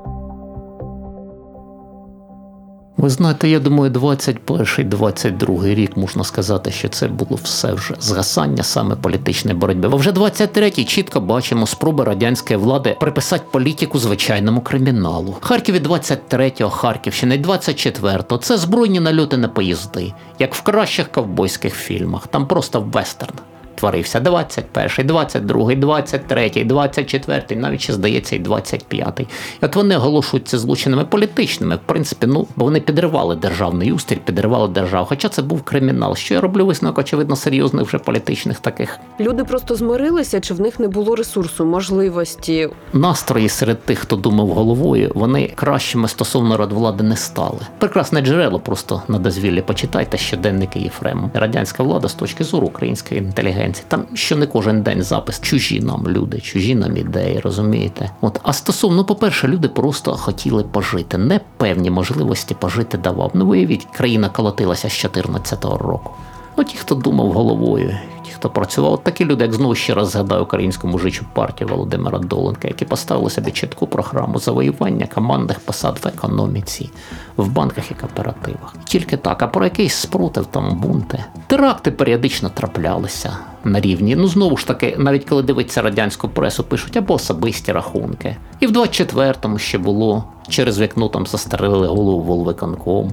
Ви 2.97 3.11
знаєте, 3.11 3.49
я 3.49 3.61
думаю, 3.61 3.91
21-22 3.93 5.75
рік 5.75 5.97
можна 5.97 6.25
сказати, 6.25 6.71
що 6.71 6.89
це 6.89 7.09
було 7.09 7.39
все 7.43 7.73
вже 7.73 7.95
згасання 8.01 8.63
саме 8.63 8.97
політичної 8.97 9.57
боротьби. 9.57 9.89
Бо 9.89 9.97
вже 9.97 10.11
23-й 10.11 10.85
чітко 10.85 11.21
бачимо 11.21 11.67
спроби 11.67 12.05
радянської 12.05 12.59
влади 12.59 12.97
приписати 13.01 13.45
політику 13.51 13.99
звичайному 13.99 14.61
криміналу. 14.61 15.37
Харкові 15.41 15.79
23-го, 15.81 16.71
Харківщини 16.71 17.39
24-го – 17.39 18.39
це 18.39 18.57
збройні 18.57 19.01
нальоти 19.01 19.37
на 19.37 19.49
поїзди, 19.49 20.13
як 20.39 20.55
в 20.55 20.63
кращих 20.63 21.13
ковбойських 21.13 21.75
фільмах. 21.75 22.27
Там 22.27 22.47
просто 22.47 22.81
вестерн. 22.81 23.35
Творився 23.78 24.20
21-й, 24.20 25.04
22-й, 25.04 25.76
23-й, 25.76 26.64
24-й, 26.64 27.56
навіть 27.56 27.82
ще 27.82 27.94
здається, 27.94 28.36
і 28.36 28.40
25-й. 28.40 29.28
І 29.62 29.66
от 29.66 29.76
вони 29.76 29.98
оголошують 29.98 30.48
це 30.48 30.58
злочинами 30.58 31.06
політичними, 31.06 31.76
в 31.76 31.80
принципі, 31.86 32.28
ну 32.28 32.48
бо 32.56 32.66
вони 32.66 32.80
підривали 32.80 33.36
державний 33.36 33.92
устрій, 33.92 34.16
підривали 34.16 34.68
державу. 34.68 35.06
Хоча 35.10 35.30
це 35.30 35.42
був 35.42 35.62
кримінал. 35.62 36.16
Що 36.16 36.34
я 36.34 36.42
роблю 36.42 36.66
висновок, 36.66 36.98
очевидно, 36.98 37.36
серйозних 37.36 37.86
вже 37.86 37.98
політичних 37.98 38.60
таких 38.60 39.00
люди 39.20 39.44
просто 39.44 39.76
змирилися, 39.76 40.40
чи 40.40 40.54
в 40.54 40.62
них 40.62 40.80
не 40.80 40.88
було 40.88 41.16
ресурсу, 41.16 41.66
можливості. 41.66 42.70
настрої 42.94 43.50
серед 43.50 43.82
тих, 43.82 44.00
хто 44.00 44.16
думав 44.16 44.48
головою, 44.48 45.12
вони 45.16 45.52
кращими 45.56 46.08
стосовно 46.08 46.58
радвлади 46.58 47.04
не 47.04 47.18
стали. 47.18 47.60
Прекрасне 47.78 48.22
джерело 48.22 48.60
просто 48.60 49.02
на 49.08 49.20
дозвіллі 49.20 49.62
почитайте 49.62 50.18
щоденники 50.18 50.80
Єфрему. 50.80 51.32
Радянська 51.34 51.84
влада 51.84 52.08
з 52.08 52.14
точки 52.14 52.44
зору 52.44 52.68
української 52.68 53.22
інтелігенції. 53.22 53.67
Там 53.88 54.06
що 54.14 54.36
не 54.36 54.48
кожен 54.48 54.82
день 54.82 55.04
запис 55.04 55.42
чужі 55.42 55.80
нам 55.80 56.08
люди, 56.08 56.40
чужі 56.40 56.76
нам 56.76 56.98
ідеї, 56.98 57.40
розумієте? 57.40 58.12
От 58.22 58.40
а 58.44 58.54
стосовно, 58.54 59.06
по-перше, 59.06 59.48
люди 59.48 59.68
просто 59.68 60.12
хотіли 60.12 60.64
пожити. 60.64 61.18
Не 61.18 61.40
певні 61.58 61.90
можливості 61.90 62.56
пожити 62.56 62.98
давав. 62.98 63.32
Ну 63.34 63.46
виявіть, 63.48 63.88
країна 63.98 64.30
колотилася 64.30 64.90
з 64.90 65.06
14-го 65.06 65.78
року. 65.78 66.12
Ну, 66.58 66.64
ті, 66.64 66.78
хто 66.78 66.96
думав 66.96 67.32
головою, 67.32 67.98
ті, 68.24 68.32
хто 68.32 68.50
працював, 68.50 69.04
такі 69.04 69.26
люди, 69.26 69.44
як 69.44 69.54
знову 69.54 69.76
ще 69.76 69.94
раз 69.94 70.10
згадаю 70.10 70.44
українську 70.44 70.88
мужичу 70.88 71.26
партію 71.34 71.68
Володимира 71.68 72.20
Доленка, 72.20 72.68
які 72.68 72.86
поставили 72.86 73.30
собі 73.30 73.52
чітку 73.52 73.88
програму 73.88 74.40
завоювання 74.40 75.08
командних 75.16 75.60
посад 75.60 76.00
в 76.04 76.08
економіці, 76.08 76.90
в 77.38 77.52
банках 77.52 77.92
і 77.92 77.94
кооперативах. 77.94 78.76
Тільки 78.86 79.18
так, 79.18 79.42
а 79.42 79.48
про 79.48 79.64
якийсь 79.64 79.96
спротив 79.96 80.46
там 80.46 80.80
бунти. 80.80 81.24
Теракти 81.48 81.92
періодично 81.92 82.50
траплялися 82.50 83.38
на 83.64 83.80
рівні. 83.80 84.16
Ну 84.16 84.28
знову 84.28 84.58
ж 84.58 84.68
таки, 84.68 84.96
навіть 84.98 85.30
коли 85.30 85.44
дивиться 85.44 85.82
радянську 85.82 86.30
пресу, 86.30 86.64
пишуть 86.64 86.98
або 86.98 87.14
особисті 87.14 87.72
рахунки. 87.72 88.36
І 88.60 88.68
в 88.68 88.72
24-му 88.72 89.58
ще 89.58 89.78
було 89.78 90.24
через 90.50 90.80
вікно 90.80 91.10
там 91.10 91.28
застрелили 91.28 91.88
голову 91.88 92.22
волвиконкому. 92.22 93.12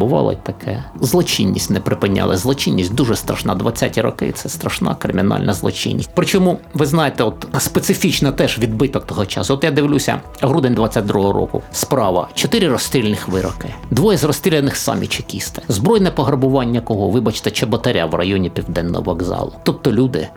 Бувало 0.00 0.32
й 0.32 0.36
таке. 0.42 0.84
Злочинність 1.00 1.70
не 1.70 1.80
припиняли. 1.80 2.36
Злочинність 2.36 2.94
дуже 2.94 3.16
страшна. 3.16 3.54
20-ті 3.54 4.00
роки 4.00 4.32
це 4.32 4.48
страшна 4.48 4.94
кримінальна 4.94 5.52
злочинність. 5.52 6.10
Причому, 6.14 6.58
ви 6.74 6.86
знаєте, 6.86 7.24
от 7.24 7.46
специфічно 7.58 8.32
теж 8.32 8.58
відбиток 8.58 9.06
того 9.06 9.26
часу. 9.26 9.54
От 9.54 9.64
я 9.64 9.70
дивлюся, 9.70 10.20
грудень 10.40 10.74
22-го 10.74 11.32
року. 11.32 11.62
Справа: 11.72 12.28
чотири 12.34 12.68
розстрільних 12.68 13.28
вироки, 13.28 13.74
двоє 13.90 14.18
з 14.18 14.24
розстріляних 14.24 14.76
самі 14.76 15.06
чекісти, 15.06 15.62
збройне 15.68 16.10
пограбування 16.10 16.80
кого, 16.80 17.10
вибачте, 17.10 17.50
чеботаря 17.50 18.06
в 18.06 18.14
районі 18.14 18.50
південного 18.50 19.04
вокзалу. 19.04 19.52
Тобто 19.62 19.92
люди. 19.92 20.28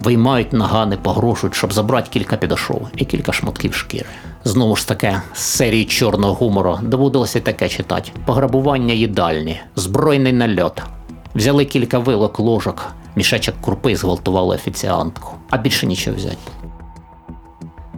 Виймають 0.00 0.52
нагани, 0.52 0.96
погрошують, 0.96 1.54
щоб 1.54 1.72
забрати 1.72 2.08
кілька 2.12 2.36
підошов 2.36 2.88
і 2.96 3.04
кілька 3.04 3.32
шматків 3.32 3.74
шкіри. 3.74 4.06
Знову 4.44 4.76
ж 4.76 4.88
таке, 4.88 5.22
з 5.34 5.40
серії 5.40 5.84
чорного 5.84 6.34
гумору 6.34 6.78
доводилося 6.82 7.40
таке 7.40 7.68
читати: 7.68 8.10
пограбування 8.26 8.94
їдальні, 8.94 9.60
збройний 9.76 10.32
нальот, 10.32 10.82
Взяли 11.34 11.64
кілька 11.64 11.98
вилок, 11.98 12.38
ложок, 12.38 12.86
мішечок 13.16 13.54
курпи 13.60 13.96
зґвалтували 13.96 14.54
офіціантку. 14.56 15.32
А 15.50 15.56
більше 15.56 15.86
нічого 15.86 16.16
взяти. 16.16 16.36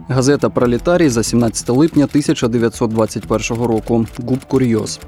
Газета 0.07 0.49
Пролетарій 0.49 1.09
за 1.09 1.23
17 1.23 1.69
липня 1.69 2.03
1921 2.03 3.63
року. 3.63 4.05
Губ 4.25 4.45
Курьез. 4.45 4.99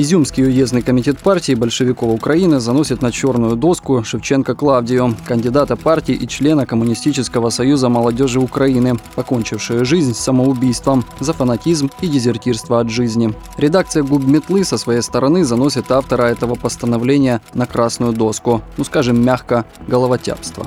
Изюмский 0.00 0.46
уездный 0.46 0.80
комитет 0.80 1.18
партии 1.18 1.52
большевиков 1.52 2.14
Украины 2.14 2.58
заносит 2.58 3.02
на 3.02 3.12
черную 3.12 3.54
доску 3.54 4.02
Шевченко 4.02 4.54
Клавдию, 4.54 5.14
кандидата 5.26 5.76
партии 5.76 6.14
и 6.14 6.26
члена 6.26 6.64
Коммунистического 6.64 7.50
союза 7.50 7.90
молодежи 7.90 8.40
Украины, 8.40 8.98
покончившую 9.14 9.84
жизнь 9.84 10.14
самоубийством 10.14 11.04
за 11.18 11.34
фанатизм 11.34 11.90
и 12.00 12.06
дезертирство 12.06 12.80
от 12.80 12.88
жизни. 12.88 13.34
Редакция 13.58 14.02
Губ 14.02 14.24
Метлы 14.24 14.64
со 14.64 14.78
своей 14.78 15.02
стороны 15.02 15.44
заносит 15.44 15.92
автора 15.92 16.22
этого 16.22 16.54
постановления 16.54 17.42
на 17.52 17.66
красную 17.66 18.14
доску, 18.14 18.62
ну 18.78 18.84
скажем 18.84 19.22
мягко, 19.22 19.66
головотяпство. 19.86 20.66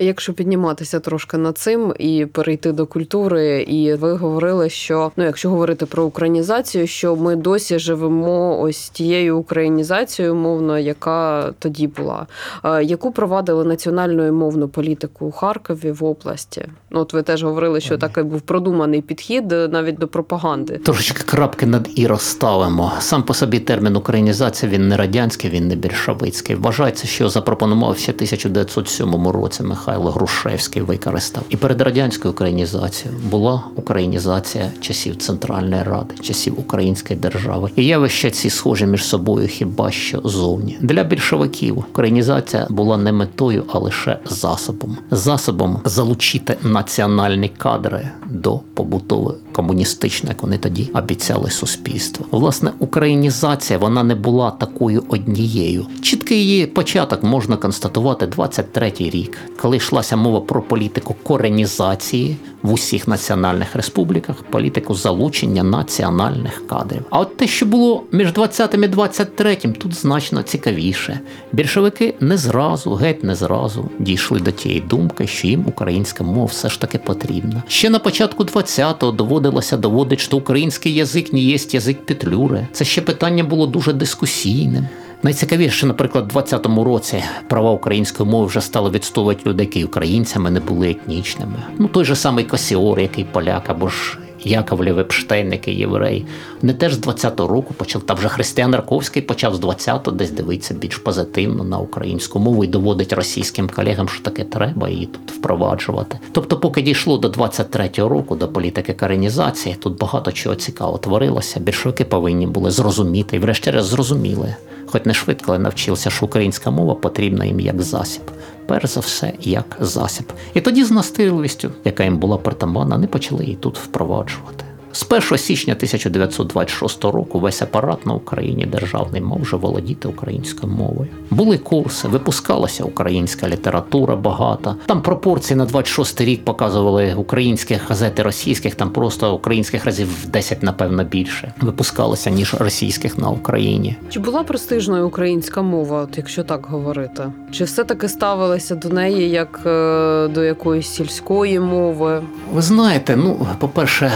Якщо 0.00 0.32
підніматися 0.32 1.00
трошки 1.00 1.36
над 1.36 1.58
цим 1.58 1.94
і 1.98 2.26
перейти 2.26 2.72
до 2.72 2.86
культури, 2.86 3.62
і 3.62 3.94
ви 3.94 4.12
говорили, 4.12 4.70
що 4.70 5.12
ну, 5.16 5.24
якщо 5.24 5.50
говорити 5.50 5.86
про 5.86 6.04
українізацію, 6.04 6.86
що 6.86 7.16
ми 7.16 7.36
досі 7.36 7.78
живемо 7.78 8.60
ось 8.60 8.88
тією 8.88 9.38
українізацією, 9.38 10.34
мовно, 10.34 10.78
яка 10.78 11.52
тоді 11.58 11.86
була, 11.86 12.26
Е, 12.64 12.84
яку 12.84 13.12
провадили 13.12 13.64
національну 13.64 14.26
і 14.26 14.30
мовну 14.30 14.68
політику 14.68 15.26
у 15.26 15.30
Харкові 15.30 15.90
в 15.90 16.04
області. 16.04 16.66
Ну, 16.90 17.00
от 17.00 17.12
ви 17.12 17.22
теж 17.22 17.44
говорили, 17.44 17.80
що 17.80 17.98
такий 17.98 18.24
був 18.24 18.40
продуманий 18.40 19.02
підхід 19.02 19.52
е, 19.52 19.68
навіть 19.68 19.98
до 19.98 20.08
пропаганди. 20.08 20.78
Трошечки 20.78 21.22
крапки 21.22 21.66
над 21.66 21.88
і 21.94 22.06
розставимо. 22.06 22.92
Сам 23.00 23.22
по 23.22 23.34
собі 23.34 23.60
термін 23.60 23.96
українізація 23.96 24.72
він 24.72 24.88
не 24.88 24.96
радянський, 24.96 25.50
він 25.50 25.68
не 25.68 25.76
більшовицький. 25.76 26.56
Вважається, 26.56 27.06
що 27.06 27.28
запропонував 27.28 27.98
ще 27.98 28.12
в 28.12 28.14
1907 28.14 29.28
році 29.28 29.62
Михайло 29.62 29.87
Грушевський 29.96 30.82
використав. 30.82 31.42
І 31.48 31.56
перед 31.56 31.80
радянською 31.80 32.32
українізацією 32.32 33.20
була 33.30 33.62
українізація 33.76 34.70
часів 34.80 35.16
Центральної 35.16 35.82
Ради, 35.82 36.14
часів 36.22 36.60
Української 36.60 37.20
держави. 37.20 37.70
І 37.76 37.86
явища 37.86 38.30
ці 38.30 38.50
схожі 38.50 38.86
між 38.86 39.04
собою 39.04 39.48
хіба 39.48 39.90
що 39.90 40.20
зовні. 40.24 40.78
Для 40.80 41.04
більшовиків 41.04 41.78
українізація 41.78 42.66
була 42.70 42.96
не 42.96 43.12
метою, 43.12 43.64
а 43.72 43.78
лише 43.78 44.18
засобом. 44.24 44.96
Засобом 45.10 45.80
залучити 45.84 46.56
національні 46.62 47.48
кадри 47.48 48.08
до 48.26 48.60
побутови 48.74 49.34
комуністичної, 49.52 50.34
як 50.34 50.42
вони 50.42 50.58
тоді 50.58 50.90
обіцяли 50.94 51.50
суспільству. 51.50 52.26
Власне, 52.30 52.72
українізація 52.78 53.78
вона 53.78 54.02
не 54.02 54.14
була 54.14 54.50
такою 54.50 55.04
однією. 55.08 55.86
Чіткий 56.02 56.38
її 56.38 56.66
початок 56.66 57.22
можна 57.22 57.56
констатувати 57.56 58.26
23-й 58.26 59.10
рік, 59.10 59.38
коли 59.60 59.77
йшлася 59.78 60.16
мова 60.16 60.40
про 60.40 60.62
політику 60.62 61.14
коренізації 61.22 62.36
в 62.62 62.72
усіх 62.72 63.08
національних 63.08 63.76
республіках, 63.76 64.42
політику 64.42 64.94
залучення 64.94 65.62
національних 65.62 66.66
кадрів. 66.66 67.02
А 67.10 67.20
от 67.20 67.36
те, 67.36 67.46
що 67.46 67.66
було 67.66 68.04
між 68.12 68.28
20-м 68.28 68.84
і 68.84 68.88
23-м, 68.88 69.72
тут 69.72 69.94
значно 69.94 70.42
цікавіше. 70.42 71.20
Більшовики 71.52 72.14
не 72.20 72.36
зразу, 72.36 72.94
геть 72.94 73.24
не 73.24 73.34
зразу 73.34 73.90
дійшли 73.98 74.40
до 74.40 74.50
тієї 74.50 74.80
думки, 74.80 75.26
що 75.26 75.46
їм 75.46 75.64
українська 75.66 76.24
мова 76.24 76.46
все 76.46 76.68
ж 76.68 76.80
таки 76.80 76.98
потрібна. 76.98 77.62
Ще 77.68 77.90
на 77.90 77.98
початку 77.98 78.44
20-го 78.44 79.12
доводилося 79.12 79.76
доводити, 79.76 80.22
що 80.22 80.36
український 80.36 80.94
язик 80.94 81.32
не 81.32 81.40
є 81.40 81.58
язик 81.70 82.06
Петлюри. 82.06 82.66
Це 82.72 82.84
ще 82.84 83.02
питання 83.02 83.44
було 83.44 83.66
дуже 83.66 83.92
дискусійним. 83.92 84.86
Найцікавіше, 85.22 85.86
наприклад, 85.86 86.32
у 86.34 86.38
20-му 86.38 86.84
році 86.84 87.22
права 87.48 87.70
української 87.70 88.30
мови 88.30 88.46
вже 88.46 88.60
стали 88.60 88.90
відстоювати 88.90 89.40
люди, 89.46 89.64
які 89.64 89.84
українцями 89.84 90.50
не 90.50 90.60
були 90.60 90.90
етнічними. 90.90 91.62
Ну 91.78 91.88
той 91.88 92.04
же 92.04 92.16
самий 92.16 92.44
Косіор, 92.44 93.00
який 93.00 93.24
поляк, 93.24 93.70
або 93.70 93.88
ж 93.88 94.18
Яковлєв 94.44 94.98
Епштейн, 94.98 95.52
який 95.52 95.78
єврей. 95.78 96.26
Не 96.62 96.74
теж 96.74 96.94
з 96.94 97.00
20-го 97.00 97.48
року 97.48 97.74
почав. 97.74 98.02
Та 98.02 98.14
вже 98.14 98.28
Християн 98.28 98.74
Раковський 98.74 99.22
почав 99.22 99.54
з 99.54 99.60
20-го 99.60 100.12
десь 100.12 100.30
дивитися 100.30 100.74
більш 100.74 100.96
позитивно 100.96 101.64
на 101.64 101.78
українську 101.78 102.38
мову 102.38 102.64
і 102.64 102.66
доводить 102.66 103.12
російським 103.12 103.68
колегам, 103.68 104.08
що 104.08 104.22
таке 104.22 104.44
треба 104.44 104.88
її 104.88 105.06
тут 105.06 105.32
впроваджувати. 105.32 106.18
Тобто, 106.32 106.56
поки 106.56 106.82
дійшло 106.82 107.18
до 107.18 107.28
23-го 107.28 108.08
року, 108.08 108.36
до 108.36 108.48
політики 108.48 108.92
каренізації, 108.92 109.74
тут 109.74 109.98
багато 109.98 110.32
чого 110.32 110.54
цікавого 110.54 110.98
творилося. 110.98 111.60
Більшовики 111.60 112.04
повинні 112.04 112.46
були 112.46 112.70
зрозуміти 112.70 113.36
і, 113.36 113.38
врешті-решт, 113.38 113.88
зрозуміли. 113.88 114.54
Хоч 114.92 115.04
не 115.04 115.14
швидко, 115.14 115.44
але 115.48 115.58
навчився, 115.58 116.10
що 116.10 116.26
українська 116.26 116.70
мова 116.70 116.94
потрібна 116.94 117.44
їм 117.44 117.60
як 117.60 117.82
засіб. 117.82 118.22
Перш 118.66 118.90
за 118.90 119.00
все, 119.00 119.32
як 119.40 119.76
засіб. 119.80 120.32
І 120.54 120.60
тоді 120.60 120.84
з 120.84 120.90
настирливістю, 120.90 121.70
яка 121.84 122.04
їм 122.04 122.18
була 122.18 122.36
притаманна, 122.36 122.98
не 122.98 123.06
почали 123.06 123.44
її 123.44 123.56
тут 123.56 123.78
впроваджувати. 123.78 124.64
З 124.92 125.06
1 125.10 125.38
січня 125.38 125.74
1926 125.74 127.04
року 127.04 127.40
весь 127.40 127.62
апарат 127.62 128.06
на 128.06 128.14
Україні 128.14 128.66
державний 128.66 129.20
мав 129.20 129.40
вже 129.42 129.56
володіти 129.56 130.08
українською 130.08 130.72
мовою. 130.72 131.08
Були 131.30 131.58
курси, 131.58 132.08
випускалася 132.08 132.84
українська 132.84 133.48
література 133.48 134.16
багата. 134.16 134.76
Там 134.86 135.02
пропорції 135.02 135.56
на 135.56 135.64
26 135.64 136.20
рік 136.20 136.44
показували 136.44 137.14
українських 137.16 137.88
газет 137.88 138.18
і 138.18 138.22
російських, 138.22 138.74
там 138.74 138.90
просто 138.90 139.34
українських 139.34 139.84
разів 139.84 140.08
в 140.22 140.26
10, 140.26 140.62
напевно, 140.62 141.04
більше 141.04 141.52
випускалося, 141.60 142.30
ніж 142.30 142.54
російських 142.54 143.18
на 143.18 143.30
Україні. 143.30 143.96
Чи 144.10 144.20
була 144.20 144.42
престижною 144.42 145.06
українська 145.06 145.62
мова, 145.62 146.02
от 146.02 146.18
якщо 146.18 146.44
так 146.44 146.66
говорити? 146.66 147.22
Чи 147.50 147.64
все-таки 147.64 148.08
ставилися 148.08 148.74
до 148.74 148.88
неї 148.88 149.30
як 149.30 149.60
е, 149.66 150.28
до 150.28 150.44
якоїсь 150.44 150.86
сільської 150.86 151.60
мови? 151.60 152.22
Ви 152.52 152.62
знаєте, 152.62 153.16
ну, 153.16 153.46
по-перше, 153.58 154.12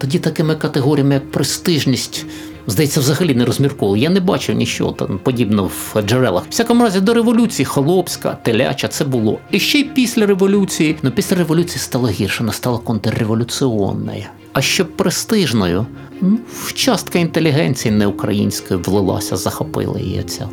тоді 0.00 0.18
такими 0.18 0.54
категоріями, 0.56 1.14
як 1.14 1.30
престижність, 1.30 2.26
здається, 2.66 3.00
взагалі 3.00 3.34
не 3.34 3.44
розмірковували. 3.44 3.98
Я 3.98 4.10
не 4.10 4.20
бачив 4.20 4.56
нічого 4.56 4.92
там 4.92 5.20
подібного 5.22 5.70
в 5.94 6.02
джерелах. 6.02 6.44
В 6.44 6.50
всякому 6.50 6.84
разі, 6.84 7.00
до 7.00 7.14
революції 7.14 7.66
холопська, 7.66 8.38
теляча 8.42 8.88
це 8.88 9.04
було. 9.04 9.38
І 9.50 9.58
ще 9.58 9.78
й 9.78 9.84
після 9.84 10.26
революції. 10.26 10.96
Ну, 11.02 11.10
після 11.10 11.36
революції 11.36 11.78
стало 11.78 12.08
гірше, 12.08 12.40
вона 12.40 12.52
стала 12.52 12.78
контрреволюціонною. 12.78 14.24
А 14.52 14.62
щоб 14.62 14.96
престижною, 14.96 15.86
ну, 16.20 16.38
частка 16.74 17.18
інтелігенції 17.18 17.94
неукраїнської 17.94 18.80
влилася, 18.80 19.36
захопила 19.36 20.00
її 20.00 20.22
ця 20.22 20.48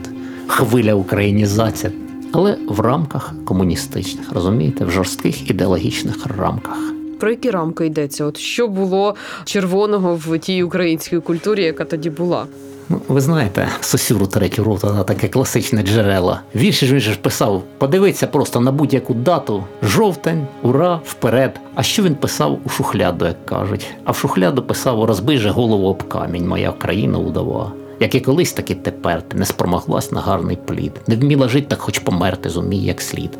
хвиля 0.47 0.93
українізації. 0.93 1.93
Але 2.31 2.57
в 2.67 2.79
рамках 2.79 3.33
комуністичних, 3.45 4.31
розумієте, 4.31 4.85
в 4.85 4.91
жорстких 4.91 5.49
ідеологічних 5.49 6.25
рамках. 6.37 6.96
Про 7.19 7.29
які 7.29 7.51
рамки 7.51 7.85
йдеться? 7.85 8.25
От 8.25 8.37
що 8.37 8.67
було 8.67 9.15
червоного 9.45 10.15
в 10.15 10.39
тій 10.39 10.63
українській 10.63 11.19
культурі, 11.19 11.63
яка 11.63 11.85
тоді 11.85 12.09
була? 12.09 12.45
Ну, 12.89 13.01
ви 13.07 13.21
знаєте, 13.21 13.67
Сосюру 13.81 14.27
третю 14.27 14.63
роту 14.63 14.87
на 14.87 15.03
таке 15.03 15.27
класичне 15.27 15.83
джерело. 15.83 16.39
Вірші 16.55 16.85
ж 16.85 16.93
він 16.93 16.99
же 16.99 17.15
писав: 17.15 17.63
подивиться 17.77 18.27
просто 18.27 18.59
на 18.59 18.71
будь-яку 18.71 19.13
дату. 19.13 19.63
Жовтень, 19.83 20.47
ура, 20.61 20.99
вперед. 21.05 21.59
А 21.75 21.83
що 21.83 22.03
він 22.03 22.15
писав 22.15 22.59
у 22.65 22.69
шухляду, 22.69 23.25
як 23.25 23.45
кажуть? 23.45 23.87
А 24.03 24.11
в 24.11 24.15
шухляду 24.15 24.63
писав 24.63 25.03
розбий 25.03 25.37
же 25.37 25.49
голову 25.49 25.87
об 25.87 26.03
камінь, 26.03 26.47
моя 26.47 26.71
країна 26.71 27.17
удова. 27.17 27.71
Як 27.99 28.15
і 28.15 28.19
колись, 28.19 28.53
так 28.53 28.71
і 28.71 28.75
тепер 28.75 29.21
ти 29.21 29.37
не 29.37 29.45
спромоглась 29.45 30.11
на 30.11 30.21
гарний 30.21 30.57
плід. 30.65 30.91
Не 31.07 31.15
вміла 31.15 31.47
жити, 31.47 31.67
так 31.69 31.79
хоч 31.79 31.99
померти 31.99 32.49
зумій 32.49 32.83
як 32.83 33.01
слід. 33.01 33.37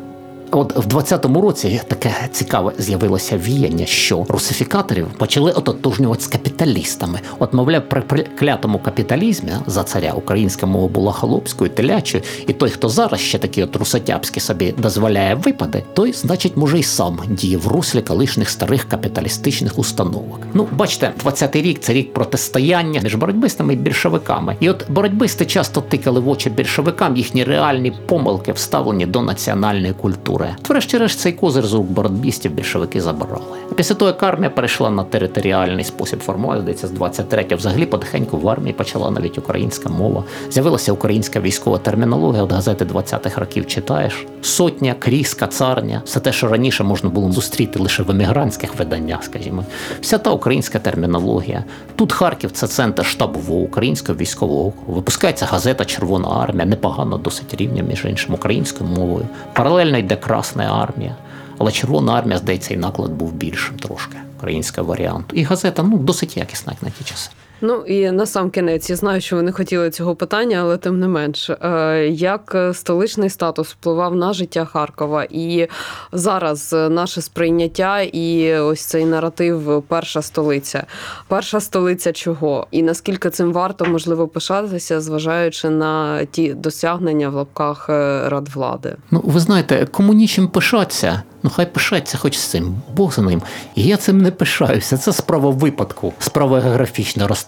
От 0.50 0.76
в 0.76 0.86
20-му 0.86 1.40
році 1.40 1.80
таке 1.88 2.14
цікаве 2.32 2.72
з'явилося 2.78 3.38
віяння, 3.38 3.86
що 3.86 4.26
русифікаторів 4.28 5.06
почали 5.06 5.52
ототожнювати 5.52 6.22
з 6.22 6.26
капіталістами. 6.26 7.20
От, 7.38 7.54
мовляв, 7.54 7.82
при 7.88 8.22
клятому 8.38 8.78
капіталізмі 8.78 9.52
за 9.66 9.84
царя 9.84 10.12
українська 10.12 10.66
мова 10.66 10.88
була 10.88 11.12
холопською, 11.12 11.70
телячою, 11.70 12.22
і 12.46 12.52
той, 12.52 12.70
хто 12.70 12.88
зараз 12.88 13.20
ще 13.20 13.38
такі 13.38 13.62
от 13.62 13.76
русатяпські 13.76 14.40
собі 14.40 14.74
дозволяє 14.78 15.34
випади, 15.34 15.84
той, 15.94 16.12
значить, 16.12 16.56
може 16.56 16.78
й 16.78 16.82
сам 16.82 17.18
діє 17.28 17.56
в 17.56 17.66
руслі 17.66 18.02
колишніх 18.02 18.50
старих 18.50 18.84
капіталістичних 18.84 19.78
установок. 19.78 20.40
Ну, 20.54 20.66
бачите, 20.72 21.12
20-й 21.24 21.62
рік 21.62 21.80
це 21.80 21.92
рік 21.92 22.12
протистояння 22.12 23.00
між 23.00 23.14
боротьбистами 23.14 23.72
і 23.72 23.76
більшовиками. 23.76 24.56
І 24.60 24.70
от 24.70 24.90
боротьбисти 24.90 25.46
часто 25.46 25.80
тикали 25.80 26.20
в 26.20 26.28
очі 26.28 26.50
більшовикам 26.50 27.16
їхні 27.16 27.44
реальні 27.44 27.92
помилки, 28.06 28.52
вставлені 28.52 29.06
до 29.06 29.22
національної 29.22 29.92
культури. 29.92 30.37
Культури. 30.38 30.56
Врешті-решт 30.68 31.18
цей 31.18 31.32
козир 31.32 31.66
з 31.66 31.74
рук 31.74 31.86
боротбістів 31.86 32.52
більшовики 32.52 33.00
забрали. 33.00 33.44
Після 33.76 33.94
того, 33.94 34.10
як 34.10 34.22
армія 34.22 34.50
перейшла 34.50 34.90
на 34.90 35.04
територіальний 35.04 35.84
спосіб 35.84 36.20
формування, 36.20 36.62
здається, 36.62 36.86
з 36.88 36.92
23-го, 36.92 37.56
взагалі 37.56 37.86
потихеньку 37.86 38.38
в 38.38 38.48
армії 38.48 38.72
почала 38.72 39.10
навіть 39.10 39.38
українська 39.38 39.88
мова. 39.88 40.24
З'явилася 40.50 40.92
українська 40.92 41.40
військова 41.40 41.78
термінологія. 41.78 42.42
От 42.42 42.52
газети 42.52 42.84
20-х 42.84 43.40
років 43.40 43.66
читаєш. 43.66 44.26
Сотня, 44.42 44.94
кріс, 44.98 45.34
кацарня, 45.34 46.02
все 46.04 46.20
те, 46.20 46.32
що 46.32 46.48
раніше 46.48 46.84
можна 46.84 47.10
було 47.10 47.32
зустріти 47.32 47.78
лише 47.78 48.02
в 48.02 48.10
емігрантських 48.10 48.78
виданнях, 48.78 49.24
скажімо. 49.24 49.64
Вся 50.00 50.18
та 50.18 50.30
українська 50.30 50.78
термінологія. 50.78 51.64
Тут 51.96 52.12
Харків 52.12 52.50
це 52.50 52.66
центр 52.66 53.06
штабового 53.06 53.60
українського 53.60 54.18
військового 54.18 54.66
округу. 54.66 54.92
Випускається 54.92 55.46
газета 55.46 55.84
Червона 55.84 56.28
армія, 56.28 56.66
непогано 56.66 57.18
досить 57.18 57.54
рівня, 57.54 57.82
між 57.82 58.04
іншим, 58.04 58.34
українською 58.34 58.90
мовою. 58.90 59.26
Паралельно 59.52 59.98
йде 59.98 60.16
Красна 60.28 60.82
армія. 60.82 61.16
Але 61.58 61.72
Червона 61.72 62.12
армія, 62.12 62.38
здається, 62.38 62.74
і 62.74 62.76
наклад 62.76 63.10
був 63.10 63.32
більшим 63.32 63.78
трошки. 63.78 64.16
Українська 64.36 64.82
варіант. 64.82 65.30
І 65.34 65.42
газета 65.42 65.82
ну 65.82 65.98
досить 65.98 66.36
якісна, 66.36 66.72
як 66.72 66.82
на 66.82 66.90
ті 66.90 67.04
часи. 67.04 67.30
Ну 67.60 67.84
і 67.86 68.10
на 68.10 68.26
сам 68.26 68.50
кінець 68.50 68.90
я 68.90 68.96
знаю, 68.96 69.20
що 69.20 69.36
ви 69.36 69.42
не 69.42 69.52
хотіли 69.52 69.90
цього 69.90 70.16
питання, 70.16 70.58
але 70.60 70.76
тим 70.76 71.00
не 71.00 71.08
менш, 71.08 71.50
е, 71.50 72.08
як 72.12 72.56
столичний 72.72 73.30
статус 73.30 73.68
впливав 73.68 74.16
на 74.16 74.32
життя 74.32 74.64
Харкова, 74.64 75.26
і 75.30 75.68
зараз 76.12 76.72
наше 76.72 77.22
сприйняття 77.22 78.00
і 78.00 78.54
ось 78.54 78.84
цей 78.84 79.04
наратив 79.04 79.82
перша 79.88 80.22
столиця. 80.22 80.86
Перша 81.28 81.60
столиця 81.60 82.12
чого? 82.12 82.66
І 82.70 82.82
наскільки 82.82 83.30
цим 83.30 83.52
варто 83.52 83.84
можливо 83.84 84.28
пишатися, 84.28 85.00
зважаючи 85.00 85.70
на 85.70 86.24
ті 86.24 86.54
досягнення 86.54 87.28
в 87.28 87.34
лапках 87.34 87.86
е, 87.88 88.28
радвлади? 88.28 88.96
Ну, 89.10 89.22
ви 89.24 89.40
знаєте, 89.40 89.86
кому 89.90 90.14
нічим 90.14 90.48
пишатися, 90.48 91.22
ну 91.42 91.50
хай 91.50 91.72
пишаться 91.72 92.18
хоч 92.18 92.36
з 92.36 92.42
цим, 92.42 92.74
Бог 92.96 93.14
за 93.14 93.22
ним. 93.22 93.42
Я 93.76 93.96
цим 93.96 94.18
не 94.18 94.30
пишаюся. 94.30 94.96
Це 94.96 95.12
справа 95.12 95.50
випадку, 95.50 96.12
справа 96.18 96.60
географічного 96.60 97.28
розташування 97.28 97.47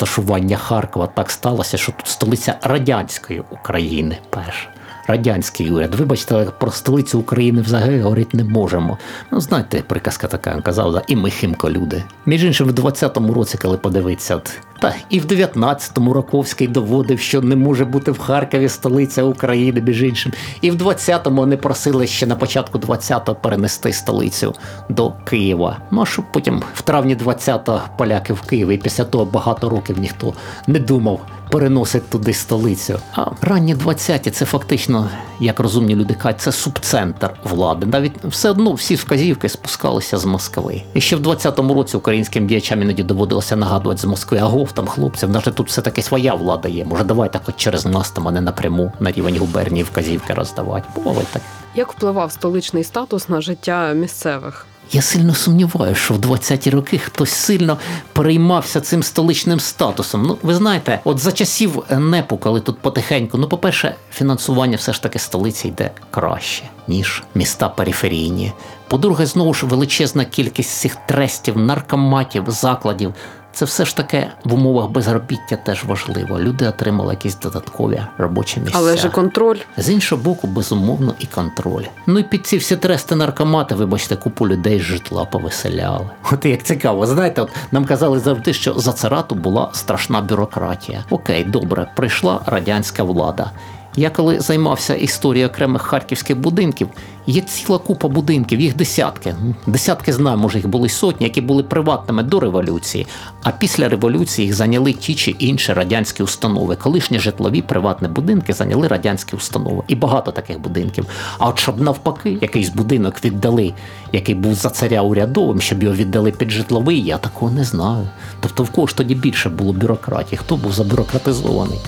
Харкова. 0.57 1.07
Так 1.07 1.31
сталося, 1.31 1.77
що 1.77 1.93
тут 1.93 2.07
столиця 2.07 2.59
радянської 2.63 3.43
України 3.51 4.19
перша. 4.31 4.69
Радянський 5.11 5.71
уряд. 5.71 5.95
Вибачте, 5.95 6.35
але 6.35 6.45
про 6.45 6.71
столицю 6.71 7.19
України 7.19 7.63
взагалі 7.63 8.01
говорити 8.01 8.37
не 8.37 8.45
можемо. 8.45 8.99
Ну, 9.33 9.41
знаєте, 9.41 9.83
приказка 9.87 10.27
така 10.27 10.61
казав, 10.61 10.93
да, 10.93 11.03
і 11.07 11.17
ми 11.17 11.31
химко 11.31 11.71
люди. 11.71 12.05
Між 12.27 12.45
іншим, 12.45 12.69
в 12.69 12.71
20-му 12.71 13.35
році, 13.35 13.59
коли 13.63 13.77
подивитися, 13.77 14.41
та 14.81 14.95
і 15.11 15.21
в 15.21 15.25
19-му 15.25 16.13
Раковський 16.13 16.69
доводив, 16.69 17.21
що 17.21 17.41
не 17.41 17.57
може 17.57 17.85
бути 17.85 18.11
в 18.11 18.19
Харкові 18.19 18.69
столиця 18.69 19.23
України, 19.23 19.81
між 19.81 20.03
іншим. 20.03 20.33
І 20.61 20.71
в 20.71 20.75
20-му 20.83 21.41
вони 21.41 21.57
просили 21.57 22.07
ще 22.07 22.27
на 22.27 22.37
початку 22.37 22.79
20-го 22.79 23.35
перенести 23.35 23.93
столицю 23.93 24.55
до 24.89 25.13
Києва. 25.25 25.79
Ну 25.91 26.03
а 26.03 26.07
щоб 26.07 26.25
потім 26.33 26.63
в 26.75 26.83
травні 26.83 27.17
20-го 27.17 27.81
поляки 27.99 28.33
в 28.33 28.41
Києві, 28.41 28.75
і 28.75 28.79
після 28.79 29.05
того 29.05 29.25
багато 29.25 29.69
років 29.69 29.99
ніхто 29.99 30.35
не 30.67 30.79
думав 30.79 31.21
переносить 31.51 32.11
туди 32.11 32.33
столицю. 32.33 32.99
А 33.15 33.27
ранні 33.41 33.75
20-ті 33.75 34.31
це 34.31 34.45
фактично, 34.45 35.09
як 35.41 35.61
розумні 35.61 35.95
люди 35.95 36.15
кажуть, 36.15 36.41
це 36.41 36.53
субцентр 36.53 37.31
влади. 37.45 37.87
Навіть 37.87 38.25
все 38.25 38.51
одно 38.51 38.73
всі 38.73 38.95
вказівки 38.95 39.49
спускалися 39.49 40.19
з 40.19 40.25
Москви. 40.25 40.83
І 40.95 41.01
ще 41.01 41.17
в 41.17 41.21
20-му 41.21 41.75
році 41.75 41.97
українським 41.97 42.47
діячам 42.47 42.83
іноді 42.83 43.03
доводилося 43.03 43.57
нагадувати 43.57 44.01
з 44.01 44.05
Москви, 44.05 44.39
агов 44.39 44.73
там 44.73 44.87
хлопців, 44.87 45.31
навіть 45.31 45.55
тут 45.55 45.69
все 45.69 45.83
таки 45.83 46.03
своя 46.03 46.35
влада 46.35 46.69
є. 46.69 46.85
Може, 46.85 47.05
давайте 47.05 47.41
хоч 47.45 47.57
через 47.57 47.87
нас 47.87 48.11
там, 48.11 48.29
а 48.29 48.31
не 48.31 48.41
напряму 48.41 48.93
на 49.01 49.13
рівень 49.13 49.39
губернії 49.39 49.83
вказівки 49.83 50.35
роздавати. 50.35 50.89
Бувало 50.95 51.23
так. 51.33 51.43
Як 51.75 51.93
впливав 51.93 52.33
столичний 52.33 52.85
статус 52.85 53.29
на 53.29 53.41
життя 53.41 53.93
місцевих? 53.93 54.67
Я 54.93 55.03
сильно 55.03 55.35
сумніваюся, 55.35 56.01
що 56.01 56.15
в 56.15 56.19
20-ті 56.19 56.71
роки 56.71 56.99
хтось 56.99 57.31
сильно 57.31 57.79
переймався 58.13 58.81
цим 58.81 59.03
столичним 59.03 59.61
статусом. 59.61 60.23
Ну, 60.23 60.39
ви 60.43 60.55
знаєте, 60.55 61.01
от 61.05 61.19
за 61.19 61.33
часів 61.33 61.83
НЕПу, 61.91 62.37
коли 62.37 62.61
тут 62.61 62.79
потихеньку, 62.79 63.39
ну, 63.39 63.49
по-перше, 63.49 63.95
фінансування 64.13 64.77
все 64.77 64.93
ж 64.93 65.03
таки 65.03 65.19
столиці 65.19 65.69
йде 65.69 65.91
краще, 66.11 66.65
ніж 66.89 67.23
міста 67.35 67.69
периферійні. 67.69 68.53
По-друге, 68.89 69.27
знову 69.27 69.55
ж 69.55 69.67
величезна 69.67 70.25
кількість 70.25 70.71
цих 70.71 70.97
трестів, 71.09 71.59
наркоматів, 71.59 72.45
закладів. 72.49 73.15
Це 73.53 73.65
все 73.65 73.85
ж 73.85 73.97
таки 73.97 74.27
в 74.45 74.55
умовах 74.55 74.91
безробіття 74.91 75.57
теж 75.57 75.85
важливо. 75.85 76.41
Люди 76.41 76.69
отримали 76.69 77.15
якісь 77.15 77.39
додаткові 77.39 78.03
робочі 78.19 78.61
місця. 78.61 78.79
Але 78.79 78.97
ж 78.97 79.09
контроль. 79.09 79.57
З 79.77 79.91
іншого 79.91 80.23
боку, 80.23 80.47
безумовно, 80.47 81.15
і 81.19 81.27
контроль. 81.27 81.85
Ну 82.07 82.19
і 82.19 82.23
під 82.23 82.47
ці 82.47 82.57
всі 82.57 82.77
трести 82.77 83.17
наркомати, 83.17 83.75
вибачте, 83.75 84.17
купу 84.17 84.49
людей 84.49 84.79
з 84.79 84.83
житла 84.83 85.25
повеселяли. 85.25 86.11
От 86.33 86.45
як 86.45 86.63
цікаво, 86.63 87.07
знаєте, 87.07 87.43
от 87.43 87.51
нам 87.73 87.85
казали 87.85 88.19
завжди, 88.19 88.53
що 88.53 88.75
за 88.75 88.93
царату 88.93 89.35
була 89.35 89.71
страшна 89.73 90.21
бюрократія. 90.21 91.05
Окей, 91.11 91.45
добре, 91.45 91.91
прийшла 91.97 92.41
радянська 92.47 93.03
влада. 93.03 93.51
Я 93.97 94.11
коли 94.11 94.41
займався 94.41 94.95
історією 94.95 95.49
окремих 95.49 95.83
харківських 95.83 96.39
будинків, 96.39 96.89
є 97.27 97.41
ціла 97.41 97.79
купа 97.79 98.09
будинків, 98.09 98.61
їх 98.61 98.77
десятки. 98.77 99.35
Десятки 99.67 100.13
знаю, 100.13 100.39
може 100.39 100.59
їх 100.59 100.69
були 100.69 100.89
сотні, 100.89 101.27
які 101.27 101.41
були 101.41 101.63
приватними 101.63 102.23
до 102.23 102.41
революції. 102.41 103.07
А 103.43 103.51
після 103.51 103.89
революції 103.89 104.47
їх 104.47 104.55
зайняли 104.55 104.93
ті 104.93 105.15
чи 105.15 105.31
інші 105.31 105.73
радянські 105.73 106.23
установи. 106.23 106.77
Колишні 106.77 107.19
житлові 107.19 107.63
приватні 107.63 108.09
будинки 108.09 108.53
зайняли 108.53 108.89
радянські 108.89 109.37
установи. 109.37 109.83
І 109.89 109.95
багато 109.95 110.33
таких 110.33 110.61
будинків. 110.61 111.07
А 111.39 111.49
от 111.49 111.59
щоб 111.59 111.81
навпаки, 111.81 112.39
якийсь 112.41 112.69
будинок 112.69 113.25
віддали, 113.25 113.75
який 114.13 114.35
був 114.35 114.55
за 114.55 114.71
царя 114.71 115.03
урядовим, 115.03 115.61
щоб 115.61 115.83
його 115.83 115.95
віддали 115.95 116.31
під 116.31 116.51
житловий, 116.51 117.03
я 117.03 117.19
такого 117.19 117.53
не 117.53 117.65
знаю. 117.65 118.09
Тобто 118.41 118.63
в 118.63 118.71
кого 118.71 118.87
ж 118.87 118.97
тоді 118.97 119.15
більше 119.15 119.49
було 119.49 119.73
бюрократії, 119.73 120.39
хто 120.39 120.57
був 120.57 120.73
забюрократизований? 120.73 121.79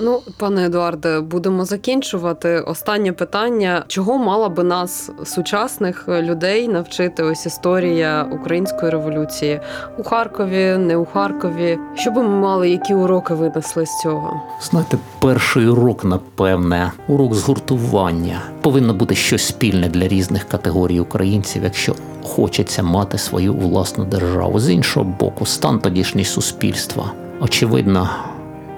Ну, 0.00 0.20
пане 0.36 0.64
Едуарде, 0.64 1.20
будемо 1.20 1.64
закінчувати. 1.64 2.60
Останнє 2.60 3.12
питання: 3.12 3.84
чого 3.88 4.18
мала 4.18 4.48
би 4.48 4.64
нас, 4.64 5.10
сучасних 5.24 6.08
людей, 6.08 6.68
навчити 6.68 7.22
ось 7.22 7.46
історія 7.46 8.26
української 8.32 8.92
революції 8.92 9.60
у 9.98 10.02
Харкові, 10.02 10.76
не 10.78 10.96
у 10.96 11.04
Харкові? 11.04 11.78
Що 11.94 12.10
би 12.10 12.22
ми 12.22 12.28
мали, 12.28 12.70
які 12.70 12.94
уроки 12.94 13.34
винесли 13.34 13.86
з 13.86 14.00
цього? 14.02 14.40
Знаєте, 14.62 14.98
перший 15.20 15.66
урок, 15.66 16.04
напевне, 16.04 16.92
урок 17.08 17.34
згуртування. 17.34 18.40
Повинно 18.60 18.94
бути 18.94 19.14
щось 19.14 19.46
спільне 19.46 19.88
для 19.88 20.08
різних 20.08 20.44
категорій 20.44 21.00
українців, 21.00 21.62
якщо 21.64 21.94
хочеться 22.22 22.82
мати 22.82 23.18
свою 23.18 23.54
власну 23.54 24.04
державу. 24.04 24.60
З 24.60 24.70
іншого 24.70 25.06
боку, 25.20 25.46
стан 25.46 25.78
тодішній 25.78 26.24
суспільства. 26.24 27.12
Очевидно, 27.40 28.08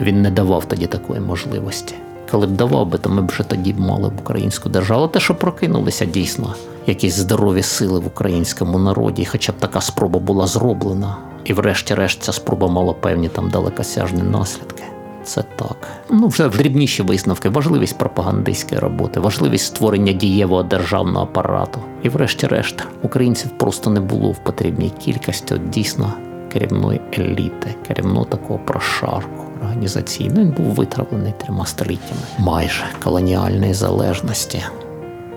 він 0.00 0.22
не 0.22 0.30
давав 0.30 0.64
тоді 0.64 0.86
такої 0.86 1.20
можливості. 1.20 1.94
Коли 2.30 2.46
б 2.46 2.50
давав 2.50 2.86
би, 2.86 2.98
то 2.98 3.08
ми 3.08 3.22
б 3.22 3.26
вже 3.26 3.42
тоді 3.42 3.74
мали 3.74 4.08
б 4.08 4.12
українську 4.20 4.68
державу. 4.68 5.08
Те, 5.08 5.20
що 5.20 5.34
прокинулися 5.34 6.04
дійсно 6.04 6.54
якісь 6.86 7.14
здорові 7.14 7.62
сили 7.62 8.00
в 8.00 8.06
українському 8.06 8.78
народі, 8.78 9.24
хоча 9.24 9.52
б 9.52 9.54
така 9.58 9.80
спроба 9.80 10.20
була 10.20 10.46
зроблена, 10.46 11.16
і 11.44 11.52
врешті-решт 11.52 12.22
ця 12.22 12.32
спроба 12.32 12.68
мала 12.68 12.92
певні 12.92 13.28
там 13.28 13.50
далекосяжні 13.50 14.22
наслідки. 14.22 14.82
Це 15.24 15.42
так. 15.56 15.88
Ну, 16.10 16.28
вже 16.28 16.48
дрібніші 16.48 17.02
висновки, 17.02 17.48
важливість 17.48 17.98
пропагандистської 17.98 18.80
роботи, 18.80 19.20
важливість 19.20 19.66
створення 19.66 20.12
дієвого 20.12 20.62
державного 20.62 21.24
апарату. 21.24 21.80
І 22.02 22.08
врешті-решт, 22.08 22.86
українців 23.02 23.50
просто 23.58 23.90
не 23.90 24.00
було 24.00 24.30
в 24.30 24.38
потрібній 24.38 24.90
кількості 24.90 25.54
от 25.54 25.70
дійсно 25.70 26.12
керівної 26.52 27.00
еліти, 27.18 27.74
керівного 27.88 28.24
такого 28.24 28.60
прошарку 28.64 29.49
організаційно. 29.62 30.40
Він 30.40 30.50
був 30.50 30.66
витравлений 30.66 31.34
трьома 31.44 31.66
століттями 31.66 32.20
майже 32.38 32.84
колоніальної 33.04 33.74
залежності. 33.74 34.62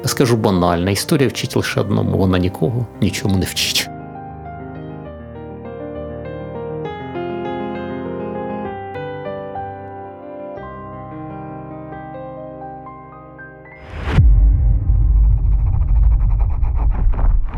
Скажу 0.06 0.38
банально, 0.38 0.92
історія 0.92 1.30
вчить 1.30 1.56
лише 1.56 1.82
одному, 1.82 2.18
вона 2.18 2.38
нікого 2.38 2.86
нічому 3.02 3.38
не 3.38 3.46
вчить. 3.46 3.90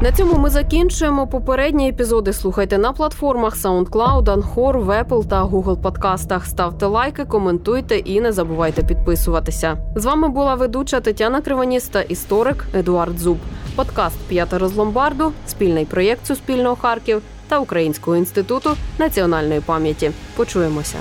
На 0.05 0.11
цьому 0.11 0.37
ми 0.39 0.49
закінчуємо. 0.49 1.27
Попередні 1.27 1.89
епізоди 1.89 2.33
слухайте 2.33 2.77
на 2.77 2.91
платформах 2.93 3.57
SoundCloud, 3.57 4.23
Anchor, 4.23 4.85
Apple 4.85 5.27
та 5.27 5.43
Google 5.43 5.81
подкастах. 5.81 6.45
Ставте 6.45 6.85
лайки, 6.85 7.25
коментуйте 7.25 7.97
і 7.97 8.21
не 8.21 8.31
забувайте 8.31 8.83
підписуватися. 8.83 9.77
З 9.95 10.05
вами 10.05 10.27
була 10.27 10.55
ведуча 10.55 10.99
Тетяна 10.99 11.41
Криваніс 11.41 11.87
та 11.87 12.01
історик 12.01 12.65
Едуард 12.73 13.19
Зуб. 13.19 13.37
Подкаст 13.75 14.17
П'ятеро 14.27 14.67
з 14.67 14.75
ломбарду, 14.75 15.31
спільний 15.47 15.85
проєкт 15.85 16.25
Суспільного 16.25 16.75
Харків 16.75 17.21
та 17.47 17.59
Українського 17.59 18.17
інституту 18.17 18.69
національної 18.99 19.59
пам'яті. 19.59 20.11
Почуємося. 20.35 20.97